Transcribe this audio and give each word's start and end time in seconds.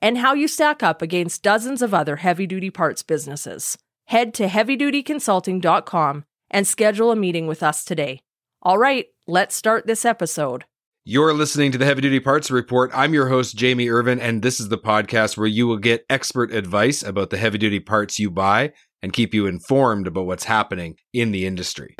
and 0.00 0.18
how 0.18 0.34
you 0.34 0.48
stack 0.48 0.82
up 0.82 1.02
against 1.02 1.42
dozens 1.42 1.82
of 1.82 1.94
other 1.94 2.16
heavy 2.16 2.46
duty 2.46 2.70
parts 2.70 3.02
businesses. 3.02 3.78
Head 4.06 4.34
to 4.34 4.46
heavydutyconsulting.com 4.46 6.24
and 6.50 6.66
schedule 6.66 7.10
a 7.10 7.16
meeting 7.16 7.46
with 7.46 7.62
us 7.62 7.84
today. 7.84 8.20
All 8.62 8.78
right, 8.78 9.06
let's 9.26 9.54
start 9.54 9.86
this 9.86 10.04
episode. 10.04 10.64
You're 11.06 11.34
listening 11.34 11.70
to 11.72 11.76
the 11.76 11.84
Heavy 11.84 12.00
Duty 12.00 12.20
Parts 12.20 12.50
Report. 12.50 12.90
I'm 12.94 13.12
your 13.12 13.28
host, 13.28 13.56
Jamie 13.56 13.90
Irvin, 13.90 14.18
and 14.18 14.40
this 14.40 14.58
is 14.58 14.70
the 14.70 14.78
podcast 14.78 15.36
where 15.36 15.46
you 15.46 15.66
will 15.66 15.76
get 15.76 16.06
expert 16.08 16.50
advice 16.50 17.02
about 17.02 17.28
the 17.28 17.36
heavy 17.36 17.58
duty 17.58 17.80
parts 17.80 18.18
you 18.18 18.30
buy 18.30 18.72
and 19.02 19.12
keep 19.12 19.34
you 19.34 19.46
informed 19.46 20.06
about 20.06 20.24
what's 20.24 20.44
happening 20.44 20.96
in 21.12 21.30
the 21.30 21.44
industry. 21.44 21.94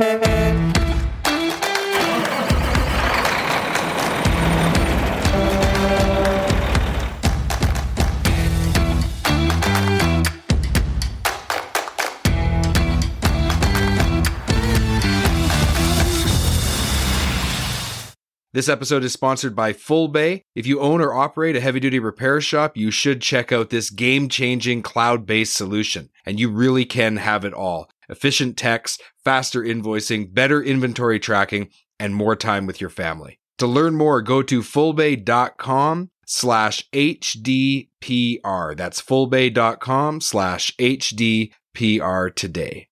This 18.54 18.68
episode 18.68 19.02
is 19.02 19.12
sponsored 19.12 19.56
by 19.56 19.72
Fullbay. 19.72 20.42
If 20.54 20.64
you 20.64 20.78
own 20.78 21.00
or 21.00 21.12
operate 21.12 21.56
a 21.56 21.60
heavy 21.60 21.80
duty 21.80 21.98
repair 21.98 22.40
shop, 22.40 22.76
you 22.76 22.92
should 22.92 23.20
check 23.20 23.50
out 23.50 23.70
this 23.70 23.90
game 23.90 24.28
changing 24.28 24.82
cloud 24.82 25.26
based 25.26 25.56
solution. 25.56 26.08
And 26.24 26.38
you 26.38 26.48
really 26.48 26.84
can 26.84 27.16
have 27.16 27.44
it 27.44 27.52
all 27.52 27.90
efficient 28.08 28.56
techs, 28.56 28.96
faster 29.24 29.60
invoicing, 29.60 30.32
better 30.32 30.62
inventory 30.62 31.18
tracking, 31.18 31.70
and 31.98 32.14
more 32.14 32.36
time 32.36 32.64
with 32.64 32.80
your 32.80 32.90
family. 32.90 33.40
To 33.58 33.66
learn 33.66 33.96
more, 33.96 34.22
go 34.22 34.40
to 34.42 34.60
fullbay.com 34.60 36.12
slash 36.24 36.88
HDPR. 36.92 38.76
That's 38.76 39.02
fullbay.com 39.02 40.20
slash 40.20 40.76
HDPR 40.78 42.32
today. 42.36 42.86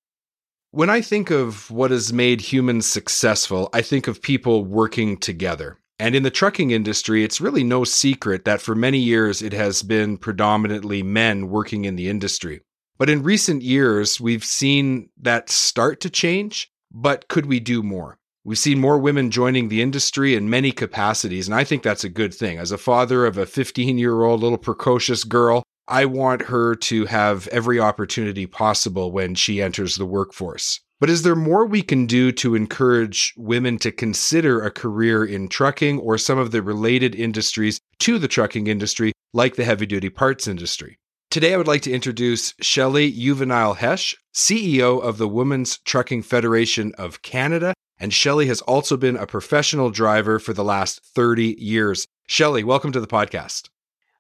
When 0.75 0.89
I 0.89 1.03
think 1.03 1.31
of 1.31 1.71
what 1.71 1.91
has 1.91 2.15
made 2.15 2.41
humans 2.41 2.87
successful, 2.87 3.69
I 3.75 3.83
think 3.83 4.09
of 4.09 4.23
people 4.23 4.65
working 4.65 5.19
together. 5.19 5.77
And 5.99 6.15
in 6.15 6.23
the 6.23 6.31
trucking 6.31 6.71
industry, 6.71 7.25
it's 7.25 7.43
really 7.43 7.63
no 7.63 7.85
secret 7.85 8.47
that 8.47 8.63
for 8.63 8.75
many 8.75 8.99
years 8.99 9.43
it 9.43 9.53
has 9.53 9.83
been 9.83 10.17
predominantly 10.17 11.03
men 11.03 11.51
working 11.51 11.85
in 11.85 11.97
the 11.97 12.09
industry. 12.09 12.63
But 12.97 13.11
in 13.11 13.23
recent 13.23 13.61
years, 13.61 14.19
we've 14.19 14.47
seen 14.47 15.11
that 15.21 15.51
start 15.51 16.01
to 16.01 16.11
change. 16.11 16.73
But 16.91 17.29
could 17.29 17.45
we 17.45 17.61
do 17.61 17.83
more? 17.83 18.17
We've 18.43 18.57
seen 18.57 18.81
more 18.81 18.97
women 18.97 19.31
joining 19.31 19.69
the 19.69 19.83
industry 19.83 20.35
in 20.35 20.49
many 20.49 20.73
capacities, 20.73 21.49
and 21.49 21.55
I 21.55 21.65
think 21.65 21.83
that's 21.83 22.05
a 22.05 22.09
good 22.09 22.33
thing. 22.33 22.57
As 22.57 22.73
a 22.73 22.79
father 22.79 23.27
of 23.27 23.37
a 23.37 23.45
15 23.45 23.99
year 23.99 24.23
old 24.23 24.41
little 24.41 24.57
precocious 24.57 25.23
girl, 25.25 25.65
I 25.89 26.05
want 26.05 26.43
her 26.43 26.75
to 26.77 27.07
have 27.07 27.49
every 27.49 27.81
opportunity 27.81 28.47
possible 28.47 29.11
when 29.11 29.35
she 29.35 29.61
enters 29.61 29.97
the 29.97 30.07
workforce. 30.07 30.81
But 31.01 31.11
is 31.11 31.23
there 31.23 31.35
more 31.35 31.67
we 31.67 31.83
can 31.83 32.07
do 32.07 32.31
to 32.33 32.55
encourage 32.55 33.35
women 33.37 33.77
to 33.79 33.91
consider 33.91 34.63
a 34.63 34.71
career 34.71 35.25
in 35.25 35.49
trucking 35.49 35.99
or 35.99 36.17
some 36.17 36.39
of 36.39 36.53
the 36.53 36.63
related 36.63 37.17
industries 37.17 37.81
to 37.99 38.21
the 38.21 38.29
trucking 38.29 38.69
industry, 38.69 39.11
like 39.33 39.57
the 39.57 39.65
heavy 39.65 39.87
duty 39.87 40.11
parts 40.11 40.47
industry? 40.47 40.97
Today, 41.31 41.55
I 41.55 41.57
would 41.57 41.67
like 41.67 41.83
to 41.83 41.93
introduce 41.93 42.55
Shelley 42.61 43.13
Uvanile-Hesch, 43.13 44.15
CEO 44.33 45.03
of 45.03 45.19
the 45.19 45.27
Women's 45.27 45.79
Trucking 45.79 46.23
Federation 46.23 46.93
of 46.97 47.23
Canada. 47.23 47.75
And 47.99 48.15
Shelley 48.15 48.47
has 48.47 48.61
also 48.61 48.97
been 48.97 49.17
a 49.17 49.27
professional 49.27 49.91
driver 49.91 50.39
for 50.39 50.53
the 50.53 50.63
last 50.63 51.01
30 51.17 51.57
years. 51.59 52.07
Shelley, 52.29 52.63
welcome 52.63 52.93
to 52.93 53.01
the 53.01 53.07
podcast. 53.09 53.71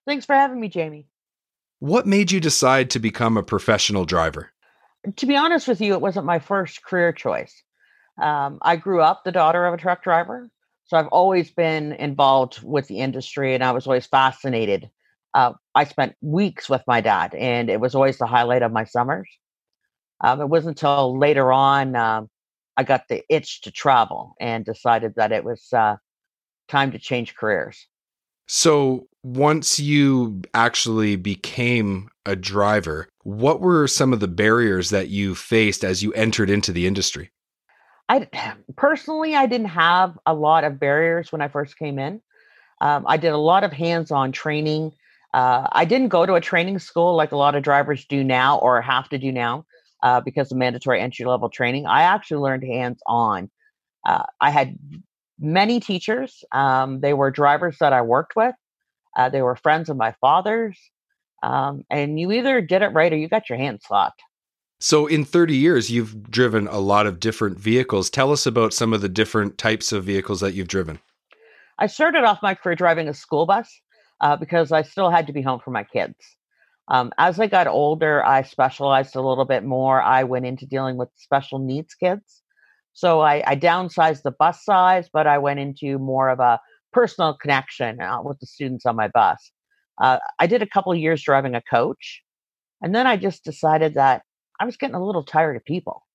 Thanks 0.05 0.27
for 0.27 0.34
having 0.34 0.59
me, 0.59 0.69
Jamie. 0.69 1.06
What 1.82 2.06
made 2.06 2.31
you 2.31 2.38
decide 2.38 2.91
to 2.91 3.00
become 3.00 3.37
a 3.37 3.43
professional 3.43 4.04
driver? 4.04 4.53
To 5.16 5.26
be 5.26 5.34
honest 5.34 5.66
with 5.66 5.81
you, 5.81 5.94
it 5.94 6.00
wasn't 6.00 6.26
my 6.26 6.38
first 6.38 6.84
career 6.84 7.12
choice. 7.12 7.60
Um, 8.22 8.60
I 8.62 8.76
grew 8.76 9.03
up 9.03 9.25
the 9.25 9.32
daughter 9.32 9.66
of 9.66 9.75
a 9.75 9.76
truck 9.76 10.00
driver, 10.00 10.48
so 10.84 10.97
I've 10.97 11.09
always 11.09 11.50
been 11.50 11.91
involved 11.94 12.62
with 12.62 12.87
the 12.87 13.00
industry 13.00 13.56
and 13.56 13.65
I 13.65 13.72
was 13.72 13.88
always 13.88 14.06
fascinated. 14.06 14.91
Uh, 15.34 15.54
I 15.75 15.82
spent 15.82 16.15
weeks 16.21 16.69
with 16.69 16.84
my 16.87 17.00
dad, 17.00 17.34
and 17.34 17.69
it 17.69 17.81
was 17.81 17.97
always 17.97 18.16
the 18.16 18.26
highlight 18.26 18.62
of 18.62 18.71
my 18.71 18.84
summers. 18.84 19.28
Um, 20.21 20.41
it 20.41 20.48
wasn't 20.48 20.81
until 20.81 21.19
later 21.19 21.53
on 21.53 21.97
um, 21.97 22.31
I 22.76 22.84
got 22.84 23.09
the 23.09 23.25
itch 23.28 23.62
to 23.62 23.72
travel 23.72 24.37
and 24.38 24.65
decided 24.65 25.15
that 25.16 25.32
it 25.32 25.42
was 25.42 25.66
uh, 25.72 25.97
time 26.69 26.92
to 26.92 27.00
change 27.00 27.34
careers. 27.34 27.88
So, 28.47 29.09
once 29.22 29.78
you 29.78 30.43
actually 30.55 31.16
became 31.16 32.09
a 32.27 32.34
driver, 32.34 33.09
what 33.22 33.60
were 33.60 33.87
some 33.87 34.12
of 34.12 34.21
the 34.21 34.28
barriers 34.28 34.91
that 34.91 35.09
you 35.09 35.34
faced 35.34 35.84
as 35.84 36.03
you 36.03 36.12
entered 36.12 36.50
into 36.50 36.72
the 36.72 36.87
industry? 36.87 37.31
I 38.09 38.28
personally, 38.77 39.34
I 39.34 39.47
didn't 39.47 39.69
have 39.69 40.19
a 40.27 40.34
lot 40.34 40.65
of 40.65 40.81
barriers 40.81 41.31
when 41.31 41.41
I 41.41 41.49
first 41.49 41.78
came 41.78 41.99
in. 41.99 42.21
Um, 42.81 43.05
I 43.06 43.16
did 43.16 43.33
a 43.33 43.38
lot 43.38 43.62
of 43.65 43.72
hands-on 43.72 44.33
training. 44.33 44.93
Uh, 45.33 45.69
I 45.71 45.84
didn't 45.84 46.09
go 46.09 46.27
to 46.27 46.34
a 46.34 46.41
training 46.41 46.78
school 46.81 47.15
like 47.15 47.33
a 47.33 47.37
lot 47.37 47.54
of 47.54 47.62
drivers 47.62 48.04
do 48.04 48.25
now 48.25 48.59
or 48.59 48.83
have 48.83 49.09
to 49.10 49.19
do 49.19 49.31
now 49.31 49.65
uh, 50.03 50.21
because 50.21 50.50
of 50.50 50.59
mandatory 50.59 51.00
entry-level 51.00 51.49
training. 51.50 51.87
I 51.87 52.03
actually 52.03 52.43
learned 52.43 52.65
hands-on. 52.65 53.50
Uh, 54.04 54.25
I 54.41 54.50
had 54.50 54.77
many 55.39 55.78
teachers. 55.78 56.44
Um, 56.50 57.00
they 57.00 57.15
were 57.15 57.31
drivers 57.31 57.78
that 57.78 57.93
I 57.93 58.03
worked 58.03 58.34
with. 58.34 58.54
Uh, 59.17 59.28
they 59.28 59.43
were 59.43 59.56
friends 59.56 59.89
of 59.89 59.97
my 59.97 60.15
father's. 60.21 60.78
Um, 61.43 61.84
and 61.91 62.19
you 62.19 62.31
either 62.33 62.61
did 62.61 62.83
it 62.83 62.89
right 62.89 63.12
or 63.12 63.17
you 63.17 63.28
got 63.28 63.49
your 63.49 63.59
hands 63.59 63.83
slapped. 63.87 64.23
So, 64.81 65.06
in 65.06 65.25
30 65.25 65.56
years, 65.56 65.91
you've 65.91 66.28
driven 66.28 66.67
a 66.67 66.78
lot 66.78 67.06
of 67.06 67.21
different 67.21 67.59
vehicles. 67.59 68.11
Tell 68.11 68.33
us 68.33 68.47
about 68.47 68.75
some 68.75 68.93
of 68.93 69.01
the 69.01 69.09
different 69.09 69.56
types 69.56 69.93
of 69.93 70.05
vehicles 70.05 70.41
that 70.41 70.55
you've 70.55 70.69
driven. 70.69 70.99
I 71.78 71.87
started 71.87 72.25
off 72.25 72.43
my 72.43 72.55
career 72.55 72.75
driving 72.75 73.09
a 73.09 73.15
school 73.15 73.47
bus 73.47 73.81
uh, 74.21 74.37
because 74.37 74.72
I 74.72 74.83
still 74.83 75.11
had 75.11 75.27
to 75.28 75.33
be 75.33 75.43
home 75.43 75.61
for 75.65 75.71
my 75.71 75.84
kids. 75.84 76.17
Um, 76.89 77.12
as 77.17 77.39
I 77.39 77.47
got 77.47 77.69
older, 77.69 78.25
I 78.25 78.43
specialized 78.43 79.15
a 79.15 79.21
little 79.22 79.45
bit 79.45 79.65
more. 79.65 80.03
I 80.03 80.25
went 80.25 80.47
into 80.47 80.67
dealing 80.67 80.97
with 80.97 81.09
special 81.17 81.59
needs 81.59 81.95
kids. 81.95 82.43
So 82.93 83.21
I, 83.21 83.43
I 83.47 83.56
downsized 83.56 84.22
the 84.22 84.33
bus 84.33 84.65
size, 84.65 85.09
but 85.12 85.27
I 85.27 85.39
went 85.39 85.61
into 85.61 85.99
more 85.99 86.28
of 86.28 86.41
a 86.41 86.61
personal 86.92 87.34
connection 87.34 88.00
uh, 88.00 88.22
with 88.22 88.38
the 88.41 88.47
students 88.47 88.86
on 88.86 88.97
my 88.97 89.08
bus. 89.08 89.50
Uh, 90.00 90.19
I 90.38 90.47
did 90.47 90.62
a 90.62 90.66
couple 90.66 90.94
years 90.94 91.22
driving 91.22 91.54
a 91.54 91.62
coach, 91.62 92.22
and 92.80 92.94
then 92.94 93.06
I 93.06 93.16
just 93.16 93.44
decided 93.44 93.94
that 93.94 94.22
I 94.60 94.64
was 94.64 94.76
getting 94.76 94.94
a 94.94 95.04
little 95.04 95.25
tired 95.25 95.56
of 95.56 95.64
people. 95.64 96.06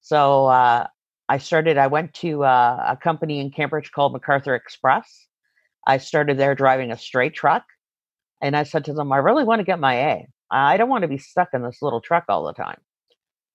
So 0.00 0.46
uh, 0.46 0.86
I 1.28 1.38
started. 1.38 1.78
I 1.78 1.86
went 1.86 2.14
to 2.14 2.44
uh, 2.44 2.84
a 2.88 2.96
company 2.96 3.40
in 3.40 3.50
Cambridge 3.50 3.92
called 3.92 4.14
McArthur 4.14 4.56
Express. 4.56 5.26
I 5.86 5.98
started 5.98 6.38
there 6.38 6.54
driving 6.54 6.90
a 6.90 6.98
straight 6.98 7.34
truck, 7.34 7.64
and 8.40 8.56
I 8.56 8.64
said 8.64 8.84
to 8.86 8.92
them, 8.92 9.12
"I 9.12 9.18
really 9.18 9.44
want 9.44 9.60
to 9.60 9.64
get 9.64 9.80
my 9.80 9.94
A. 9.94 10.26
I 10.50 10.76
don't 10.76 10.90
want 10.90 11.02
to 11.02 11.08
be 11.08 11.18
stuck 11.18 11.48
in 11.54 11.62
this 11.62 11.80
little 11.82 12.00
truck 12.00 12.24
all 12.28 12.44
the 12.44 12.52
time." 12.52 12.80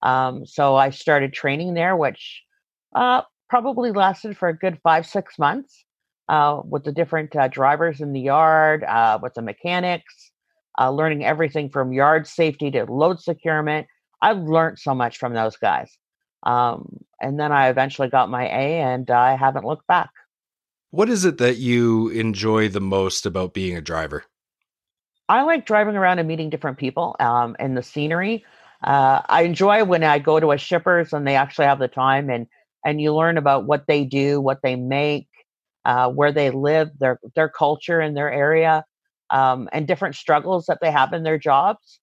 Um, 0.01 0.45
so 0.45 0.75
I 0.75 0.89
started 0.89 1.33
training 1.33 1.73
there, 1.73 1.95
which 1.95 2.43
uh, 2.95 3.21
probably 3.49 3.91
lasted 3.91 4.37
for 4.37 4.49
a 4.49 4.57
good 4.57 4.79
five, 4.83 5.05
six 5.05 5.37
months 5.37 5.85
uh, 6.29 6.61
with 6.65 6.83
the 6.83 6.91
different 6.91 7.35
uh, 7.35 7.47
drivers 7.47 8.01
in 8.01 8.13
the 8.13 8.19
yard, 8.19 8.83
uh, 8.83 9.19
with 9.21 9.33
the 9.33 9.41
mechanics, 9.41 10.31
uh, 10.79 10.91
learning 10.91 11.25
everything 11.25 11.69
from 11.69 11.93
yard 11.93 12.27
safety 12.27 12.71
to 12.71 12.85
load 12.85 13.19
securement. 13.19 13.87
I've 14.21 14.39
learned 14.39 14.79
so 14.79 14.93
much 14.93 15.17
from 15.17 15.33
those 15.33 15.57
guys. 15.57 15.89
Um, 16.43 16.99
and 17.21 17.39
then 17.39 17.51
I 17.51 17.69
eventually 17.69 18.09
got 18.09 18.29
my 18.29 18.45
A, 18.45 18.79
and 18.79 19.09
I 19.09 19.35
haven't 19.35 19.65
looked 19.65 19.87
back. 19.87 20.09
What 20.91 21.09
is 21.09 21.25
it 21.25 21.37
that 21.39 21.57
you 21.57 22.09
enjoy 22.09 22.69
the 22.69 22.81
most 22.81 23.25
about 23.25 23.53
being 23.53 23.75
a 23.75 23.81
driver? 23.81 24.25
I 25.29 25.41
like 25.41 25.65
driving 25.65 25.95
around 25.95 26.19
and 26.19 26.27
meeting 26.27 26.49
different 26.49 26.77
people 26.77 27.15
um, 27.19 27.55
and 27.59 27.75
the 27.75 27.83
scenery. 27.83 28.45
Uh, 28.83 29.21
I 29.27 29.41
enjoy 29.41 29.83
when 29.83 30.03
I 30.03 30.19
go 30.19 30.39
to 30.39 30.51
a 30.51 30.57
shippers 30.57 31.11
and 31.11 31.27
they 31.27 31.35
actually 31.35 31.65
have 31.65 31.79
the 31.79 31.87
time 31.87 32.29
and 32.29 32.47
and 32.85 33.01
you 33.01 33.13
learn 33.13 33.37
about 33.37 33.65
what 33.65 33.85
they 33.87 34.05
do, 34.05 34.39
what 34.39 34.61
they 34.63 34.77
make, 34.77 35.27
uh, 35.87 36.09
where 36.09 36.31
they 36.33 36.51
live, 36.51 36.89
their 36.99 37.19
their 37.35 37.49
culture 37.49 38.01
in 38.01 38.13
their 38.13 38.31
area, 38.31 38.85
um, 39.31 39.69
and 39.71 39.87
different 39.87 40.15
struggles 40.15 40.65
that 40.67 40.79
they 40.81 40.91
have 40.91 41.13
in 41.13 41.23
their 41.23 41.39
jobs. 41.39 41.99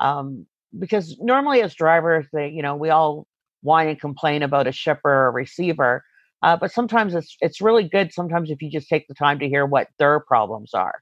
Um, 0.00 0.46
because 0.78 1.16
normally 1.20 1.60
as 1.60 1.74
drivers, 1.74 2.26
they, 2.32 2.48
you 2.48 2.62
know, 2.62 2.76
we 2.76 2.90
all 2.90 3.26
whine 3.62 3.88
and 3.88 4.00
complain 4.00 4.42
about 4.42 4.66
a 4.68 4.72
shipper 4.72 5.10
or 5.10 5.28
a 5.28 5.32
receiver, 5.32 6.04
uh, 6.42 6.56
but 6.56 6.72
sometimes 6.72 7.14
it's 7.14 7.36
it's 7.40 7.60
really 7.60 7.88
good. 7.88 8.12
Sometimes 8.12 8.50
if 8.50 8.62
you 8.62 8.70
just 8.70 8.88
take 8.88 9.08
the 9.08 9.14
time 9.14 9.40
to 9.40 9.48
hear 9.48 9.66
what 9.66 9.88
their 9.98 10.20
problems 10.20 10.72
are. 10.72 11.00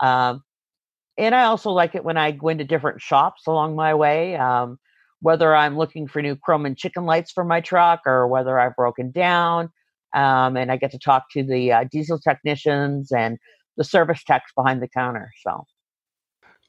Um, 0.00 0.42
and 1.18 1.34
I 1.34 1.44
also 1.44 1.70
like 1.72 1.94
it 1.94 2.04
when 2.04 2.16
I 2.16 2.30
go 2.30 2.48
into 2.48 2.64
different 2.64 3.02
shops 3.02 3.46
along 3.48 3.76
my 3.76 3.94
way. 3.94 4.36
Um, 4.36 4.78
whether 5.20 5.54
I'm 5.54 5.78
looking 5.78 6.08
for 6.08 6.20
new 6.20 6.36
chrome 6.36 6.66
and 6.66 6.76
chicken 6.76 7.04
lights 7.06 7.30
for 7.30 7.44
my 7.44 7.60
truck 7.60 8.00
or 8.06 8.26
whether 8.26 8.58
I've 8.58 8.74
broken 8.76 9.12
down. 9.12 9.70
Um, 10.14 10.56
and 10.56 10.70
I 10.70 10.76
get 10.76 10.90
to 10.92 10.98
talk 10.98 11.30
to 11.32 11.42
the 11.42 11.72
uh, 11.72 11.84
diesel 11.90 12.18
technicians 12.18 13.12
and 13.12 13.38
the 13.76 13.84
service 13.84 14.22
techs 14.24 14.52
behind 14.54 14.82
the 14.82 14.88
counter. 14.88 15.30
So. 15.44 15.64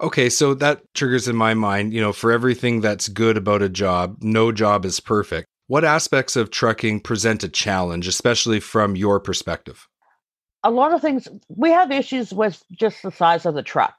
Okay, 0.02 0.30
so 0.30 0.54
that 0.56 0.82
triggers 0.94 1.28
in 1.28 1.36
my 1.36 1.54
mind, 1.54 1.94
you 1.94 2.02
know, 2.02 2.14
for 2.14 2.32
everything 2.32 2.82
that's 2.82 3.08
good 3.08 3.38
about 3.38 3.62
a 3.62 3.70
job, 3.70 4.18
no 4.22 4.52
job 4.52 4.86
is 4.86 5.00
perfect. 5.00 5.48
What 5.68 5.86
aspects 5.86 6.36
of 6.36 6.52
trucking 6.52 7.02
present 7.02 7.44
a 7.44 7.50
challenge, 7.50 8.08
especially 8.08 8.60
from 8.60 8.96
your 8.96 9.20
perspective? 9.20 9.88
A 10.64 10.72
lot 10.72 10.94
of 10.94 11.02
things, 11.02 11.28
we 11.48 11.70
have 11.72 11.92
issues 11.92 12.34
with 12.34 12.62
just 12.72 13.02
the 13.02 13.12
size 13.12 13.46
of 13.46 13.54
the 13.54 13.64
truck. 13.64 13.96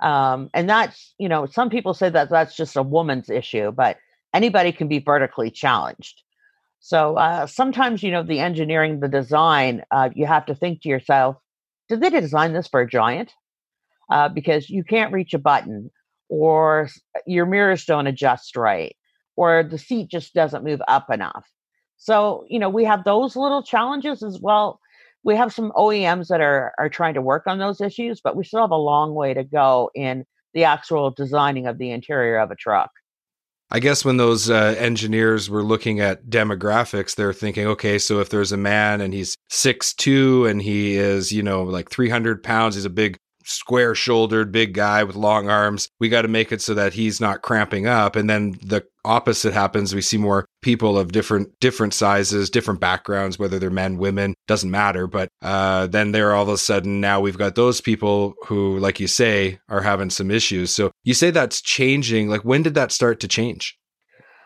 Um, 0.00 0.50
and 0.54 0.68
that's, 0.68 1.14
you 1.18 1.28
know, 1.28 1.46
some 1.46 1.70
people 1.70 1.94
say 1.94 2.08
that 2.08 2.30
that's 2.30 2.56
just 2.56 2.76
a 2.76 2.82
woman's 2.82 3.30
issue, 3.30 3.70
but 3.70 3.98
anybody 4.32 4.72
can 4.72 4.88
be 4.88 4.98
vertically 4.98 5.50
challenged. 5.50 6.22
So 6.84 7.16
uh, 7.16 7.46
sometimes, 7.46 8.02
you 8.02 8.10
know, 8.10 8.22
the 8.22 8.40
engineering, 8.40 9.00
the 9.00 9.08
design, 9.08 9.82
uh, 9.90 10.10
you 10.14 10.26
have 10.26 10.44
to 10.46 10.54
think 10.54 10.82
to 10.82 10.88
yourself, 10.90 11.36
did 11.88 12.02
they 12.02 12.10
design 12.10 12.52
this 12.52 12.68
for 12.68 12.80
a 12.82 12.86
giant? 12.86 13.32
Uh, 14.10 14.28
because 14.28 14.68
you 14.68 14.84
can't 14.84 15.10
reach 15.10 15.32
a 15.32 15.38
button, 15.38 15.90
or 16.28 16.90
your 17.26 17.46
mirrors 17.46 17.86
don't 17.86 18.06
adjust 18.06 18.54
right, 18.54 18.94
or 19.34 19.62
the 19.62 19.78
seat 19.78 20.10
just 20.10 20.34
doesn't 20.34 20.62
move 20.62 20.82
up 20.86 21.10
enough. 21.10 21.48
So, 21.96 22.44
you 22.50 22.58
know, 22.58 22.68
we 22.68 22.84
have 22.84 23.04
those 23.04 23.34
little 23.34 23.62
challenges 23.62 24.22
as 24.22 24.38
well 24.38 24.78
we 25.24 25.34
have 25.36 25.52
some 25.52 25.72
OEMs 25.72 26.28
that 26.28 26.42
are 26.42 26.74
are 26.78 26.90
trying 26.90 27.14
to 27.14 27.22
work 27.22 27.46
on 27.46 27.58
those 27.58 27.80
issues, 27.80 28.20
but 28.20 28.36
we 28.36 28.44
still 28.44 28.60
have 28.60 28.70
a 28.70 28.76
long 28.76 29.14
way 29.14 29.32
to 29.32 29.42
go 29.42 29.90
in 29.94 30.24
the 30.52 30.64
actual 30.64 31.10
designing 31.10 31.66
of 31.66 31.78
the 31.78 31.90
interior 31.90 32.38
of 32.38 32.50
a 32.50 32.56
truck. 32.56 32.90
I 33.74 33.80
guess 33.80 34.04
when 34.04 34.18
those 34.18 34.50
uh, 34.50 34.76
engineers 34.78 35.50
were 35.50 35.64
looking 35.64 35.98
at 35.98 36.26
demographics, 36.26 37.16
they're 37.16 37.32
thinking, 37.32 37.66
okay, 37.66 37.98
so 37.98 38.20
if 38.20 38.28
there's 38.28 38.52
a 38.52 38.56
man 38.56 39.00
and 39.00 39.12
he's 39.12 39.36
six 39.50 39.92
two 39.92 40.46
and 40.46 40.62
he 40.62 40.94
is, 40.94 41.32
you 41.32 41.42
know, 41.42 41.64
like 41.64 41.90
300 41.90 42.40
pounds, 42.40 42.76
he's 42.76 42.84
a 42.84 42.90
big 42.90 43.16
square 43.42 43.96
shouldered, 43.96 44.52
big 44.52 44.74
guy 44.74 45.02
with 45.02 45.16
long 45.16 45.48
arms. 45.50 45.88
We 45.98 46.08
got 46.08 46.22
to 46.22 46.28
make 46.28 46.52
it 46.52 46.62
so 46.62 46.74
that 46.74 46.92
he's 46.92 47.20
not 47.20 47.42
cramping 47.42 47.88
up. 47.88 48.14
And 48.14 48.30
then 48.30 48.52
the 48.62 48.84
opposite 49.04 49.52
happens. 49.52 49.92
We 49.92 50.02
see 50.02 50.18
more 50.18 50.43
people 50.64 50.98
of 50.98 51.12
different 51.12 51.48
different 51.60 51.92
sizes, 51.92 52.48
different 52.48 52.80
backgrounds, 52.80 53.38
whether 53.38 53.58
they're 53.58 53.70
men, 53.70 53.98
women, 53.98 54.34
doesn't 54.48 54.70
matter. 54.70 55.06
But 55.06 55.28
uh, 55.42 55.86
then 55.86 56.10
they're 56.10 56.34
all 56.34 56.42
of 56.42 56.48
a 56.48 56.58
sudden 56.58 57.00
now 57.00 57.20
we've 57.20 57.38
got 57.38 57.54
those 57.54 57.80
people 57.80 58.34
who, 58.46 58.78
like 58.78 58.98
you 58.98 59.06
say, 59.06 59.60
are 59.68 59.82
having 59.82 60.10
some 60.10 60.30
issues. 60.30 60.74
So 60.74 60.90
you 61.04 61.14
say 61.14 61.30
that's 61.30 61.60
changing. 61.60 62.28
Like 62.28 62.44
when 62.44 62.62
did 62.62 62.74
that 62.74 62.90
start 62.90 63.20
to 63.20 63.28
change? 63.28 63.78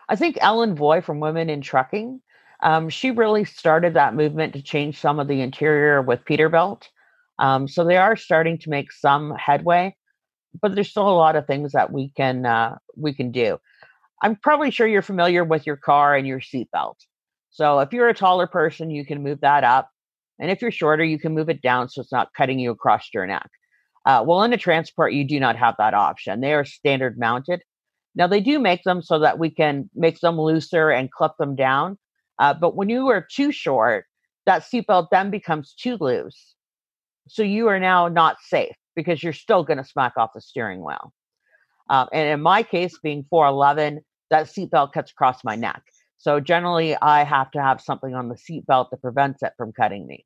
I 0.09 0.15
think 0.15 0.37
Ellen 0.41 0.75
Voie 0.75 1.01
from 1.01 1.19
Women 1.21 1.49
in 1.49 1.61
Trucking, 1.61 2.19
um, 2.61 2.89
she 2.89 3.11
really 3.11 3.45
started 3.45 3.93
that 3.93 4.15
movement 4.15 4.53
to 4.53 4.61
change 4.61 4.99
some 4.99 5.19
of 5.19 5.27
the 5.27 5.41
interior 5.41 6.01
with 6.01 6.25
Peterbilt. 6.25 6.83
Um, 7.37 7.67
so 7.67 7.85
they 7.85 7.95
are 7.95 8.17
starting 8.17 8.57
to 8.59 8.69
make 8.69 8.91
some 8.91 9.33
headway, 9.35 9.95
but 10.61 10.75
there's 10.75 10.89
still 10.89 11.07
a 11.07 11.11
lot 11.11 11.37
of 11.37 11.47
things 11.47 11.71
that 11.71 11.93
we 11.93 12.09
can 12.09 12.45
uh, 12.45 12.77
we 12.97 13.13
can 13.13 13.31
do. 13.31 13.59
I'm 14.21 14.35
probably 14.35 14.71
sure 14.71 14.87
you're 14.87 15.01
familiar 15.01 15.43
with 15.43 15.65
your 15.65 15.77
car 15.77 16.15
and 16.15 16.27
your 16.27 16.39
seatbelt. 16.39 16.95
So 17.51 17.79
if 17.79 17.93
you're 17.93 18.09
a 18.09 18.13
taller 18.13 18.47
person, 18.47 18.91
you 18.91 19.05
can 19.05 19.23
move 19.23 19.41
that 19.41 19.63
up, 19.63 19.89
and 20.39 20.51
if 20.51 20.61
you're 20.61 20.71
shorter, 20.71 21.03
you 21.03 21.19
can 21.19 21.33
move 21.33 21.49
it 21.49 21.61
down 21.61 21.89
so 21.89 22.01
it's 22.01 22.11
not 22.11 22.33
cutting 22.35 22.59
you 22.59 22.71
across 22.71 23.09
your 23.13 23.25
neck. 23.25 23.49
Uh, 24.05 24.23
well, 24.25 24.43
in 24.43 24.53
a 24.53 24.57
transport, 24.57 25.13
you 25.13 25.25
do 25.25 25.39
not 25.39 25.55
have 25.57 25.75
that 25.77 25.93
option. 25.93 26.41
They 26.41 26.53
are 26.53 26.65
standard 26.65 27.19
mounted. 27.19 27.61
Now 28.15 28.27
they 28.27 28.39
do 28.39 28.59
make 28.59 28.83
them 28.83 29.01
so 29.01 29.19
that 29.19 29.39
we 29.39 29.49
can 29.49 29.89
make 29.93 30.19
them 30.19 30.39
looser 30.39 30.89
and 30.89 31.11
clip 31.11 31.33
them 31.37 31.55
down. 31.55 31.97
Uh, 32.39 32.53
but 32.53 32.75
when 32.75 32.89
you 32.89 33.07
are 33.09 33.25
too 33.29 33.51
short, 33.51 34.05
that 34.45 34.63
seatbelt 34.63 35.07
then 35.11 35.29
becomes 35.29 35.73
too 35.73 35.97
loose. 35.99 36.55
So 37.27 37.43
you 37.43 37.67
are 37.67 37.79
now 37.79 38.07
not 38.07 38.37
safe 38.41 38.75
because 38.95 39.21
you're 39.21 39.33
still 39.33 39.63
going 39.63 39.77
to 39.77 39.83
smack 39.83 40.13
off 40.17 40.31
the 40.33 40.41
steering 40.41 40.83
wheel. 40.83 41.13
Um, 41.89 42.07
and 42.13 42.29
in 42.29 42.41
my 42.41 42.63
case, 42.63 42.97
being 43.01 43.25
4'11, 43.31 43.99
that 44.29 44.47
seatbelt 44.47 44.93
cuts 44.93 45.11
across 45.11 45.43
my 45.43 45.55
neck. 45.55 45.83
So 46.17 46.39
generally, 46.39 46.95
I 46.97 47.23
have 47.23 47.49
to 47.51 47.61
have 47.61 47.79
something 47.79 48.13
on 48.13 48.29
the 48.29 48.35
seatbelt 48.35 48.89
that 48.91 49.01
prevents 49.01 49.41
it 49.41 49.53
from 49.57 49.71
cutting 49.71 50.05
me. 50.05 50.25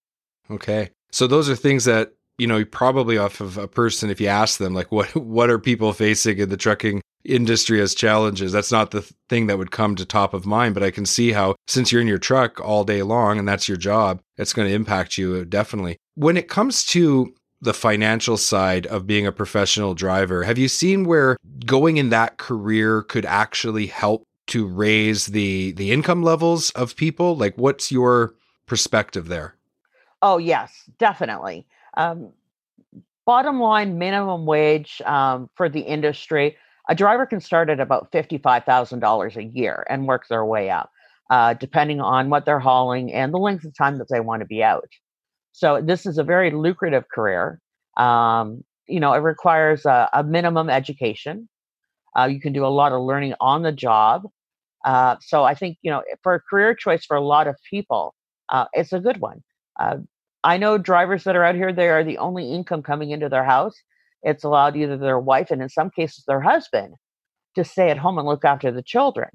Okay. 0.50 0.90
So 1.12 1.28
those 1.28 1.50
are 1.50 1.56
things 1.56 1.86
that 1.86 2.14
you 2.38 2.48
know 2.48 2.66
probably 2.66 3.18
off 3.18 3.42
of 3.42 3.58
a 3.58 3.68
person 3.68 4.10
if 4.10 4.20
you 4.20 4.28
ask 4.28 4.58
them 4.58 4.74
like 4.74 4.92
what 4.92 5.16
what 5.16 5.50
are 5.50 5.60
people 5.60 5.94
facing 5.94 6.38
in 6.40 6.50
the 6.50 6.58
trucking 6.58 7.02
industry 7.24 7.80
as 7.80 7.96
challenges 7.96 8.52
that's 8.52 8.72
not 8.72 8.92
the 8.92 9.02
thing 9.30 9.48
that 9.48 9.58
would 9.58 9.72
come 9.72 9.96
to 9.96 10.06
top 10.06 10.34
of 10.34 10.46
mind 10.46 10.74
but 10.74 10.84
i 10.84 10.92
can 10.92 11.06
see 11.06 11.32
how 11.32 11.56
since 11.68 11.90
you're 11.90 12.02
in 12.02 12.08
your 12.08 12.18
truck 12.18 12.60
all 12.60 12.84
day 12.84 13.02
long 13.02 13.40
and 13.40 13.48
that's 13.48 13.68
your 13.68 13.78
job 13.78 14.20
it's 14.38 14.52
going 14.52 14.68
to 14.68 14.74
impact 14.74 15.18
you 15.18 15.36
uh, 15.36 15.46
definitely 15.48 15.96
when 16.16 16.36
it 16.36 16.50
comes 16.50 16.84
to 16.84 17.34
the 17.64 17.74
financial 17.74 18.38
side 18.38 18.86
of 18.88 19.08
being 19.08 19.26
a 19.26 19.32
professional 19.32 19.94
driver. 19.94 20.44
Have 20.44 20.58
you 20.58 20.68
seen 20.68 21.06
where 21.06 21.38
going 21.66 21.98
in 21.98 22.10
that 22.10 22.38
career 22.38 23.04
could 23.04 23.26
actually 23.26 23.88
help 23.88 24.28
to 24.48 24.68
raise 24.68 25.28
the 25.28 25.72
the 25.74 25.92
income 25.92 26.24
levels 26.24 26.70
of 26.72 26.96
people? 26.96 27.36
Like 27.36 27.56
what's 27.58 27.92
your 27.92 28.34
perspective 28.66 29.28
there? 29.28 29.56
Oh, 30.22 30.38
yes, 30.38 30.90
definitely. 31.00 31.66
Um, 31.96 32.32
bottom 33.26 33.60
line 33.60 33.98
minimum 33.98 34.46
wage 34.46 35.02
um, 35.06 35.50
for 35.56 35.70
the 35.70 35.82
industry 35.82 36.58
a 36.90 36.96
driver 36.96 37.26
can 37.26 37.40
start 37.40 37.70
at 37.70 37.80
about 37.80 38.12
$55,000 38.12 39.36
a 39.38 39.44
year 39.44 39.86
and 39.90 40.08
work 40.08 40.28
their 40.28 40.44
way 40.44 40.70
up, 40.70 40.92
uh, 41.30 41.54
depending 41.54 42.02
on 42.02 42.30
what 42.30 42.46
they're 42.46 42.60
hauling 42.60 43.14
and 43.14 43.34
the 43.34 43.38
length 43.38 43.64
of 43.64 43.76
time 43.76 43.98
that 44.00 44.10
they 44.10 44.20
want 44.20 44.42
to 44.42 44.46
be 44.46 44.64
out. 44.64 44.90
So 45.54 45.82
this 45.82 46.06
is 46.06 46.18
a 46.18 46.24
very 46.24 46.52
lucrative 46.52 47.06
career. 47.10 47.62
Um, 47.96 48.64
you 48.88 49.00
know, 49.00 49.14
it 49.14 49.20
requires 49.20 49.86
a, 49.86 50.10
a 50.14 50.24
minimum 50.24 50.70
education. 50.70 51.48
Uh, 52.18 52.26
you 52.26 52.42
can 52.42 52.54
do 52.54 52.66
a 52.66 52.68
lot 52.68 52.92
of 52.92 53.02
learning 53.02 53.36
on 53.40 53.62
the 53.62 53.72
job. 53.72 54.24
Uh, 54.84 55.16
so 55.22 55.44
I 55.44 55.56
think 55.56 55.78
you 55.82 55.90
know, 55.92 56.04
for 56.24 56.34
a 56.34 56.42
career 56.42 56.76
choice 56.76 57.06
for 57.06 57.16
a 57.16 57.22
lot 57.22 57.48
of 57.48 57.56
people, 57.70 58.14
uh, 58.50 58.66
it's 58.74 58.92
a 58.92 59.00
good 59.00 59.22
one. 59.22 59.42
Uh, 59.80 59.98
I 60.44 60.58
know 60.58 60.78
drivers 60.78 61.24
that 61.24 61.36
are 61.38 61.44
out 61.44 61.56
here; 61.56 61.72
they 61.72 61.90
are 61.90 62.04
the 62.04 62.18
only 62.18 62.52
income 62.52 62.84
coming 62.84 63.12
into 63.12 63.30
their 63.30 63.46
house. 63.46 63.76
It's 64.24 64.44
allowed 64.44 64.76
either 64.76 64.98
their 64.98 65.20
wife 65.20 65.52
and, 65.52 65.62
in 65.62 65.70
some 65.70 65.90
cases, 65.90 66.26
their 66.28 66.42
husband 66.42 66.96
to 67.56 67.64
stay 67.64 67.90
at 67.90 67.98
home 67.98 68.18
and 68.18 68.28
look 68.28 68.44
after 68.44 68.72
the 68.72 68.84
children. 68.84 69.30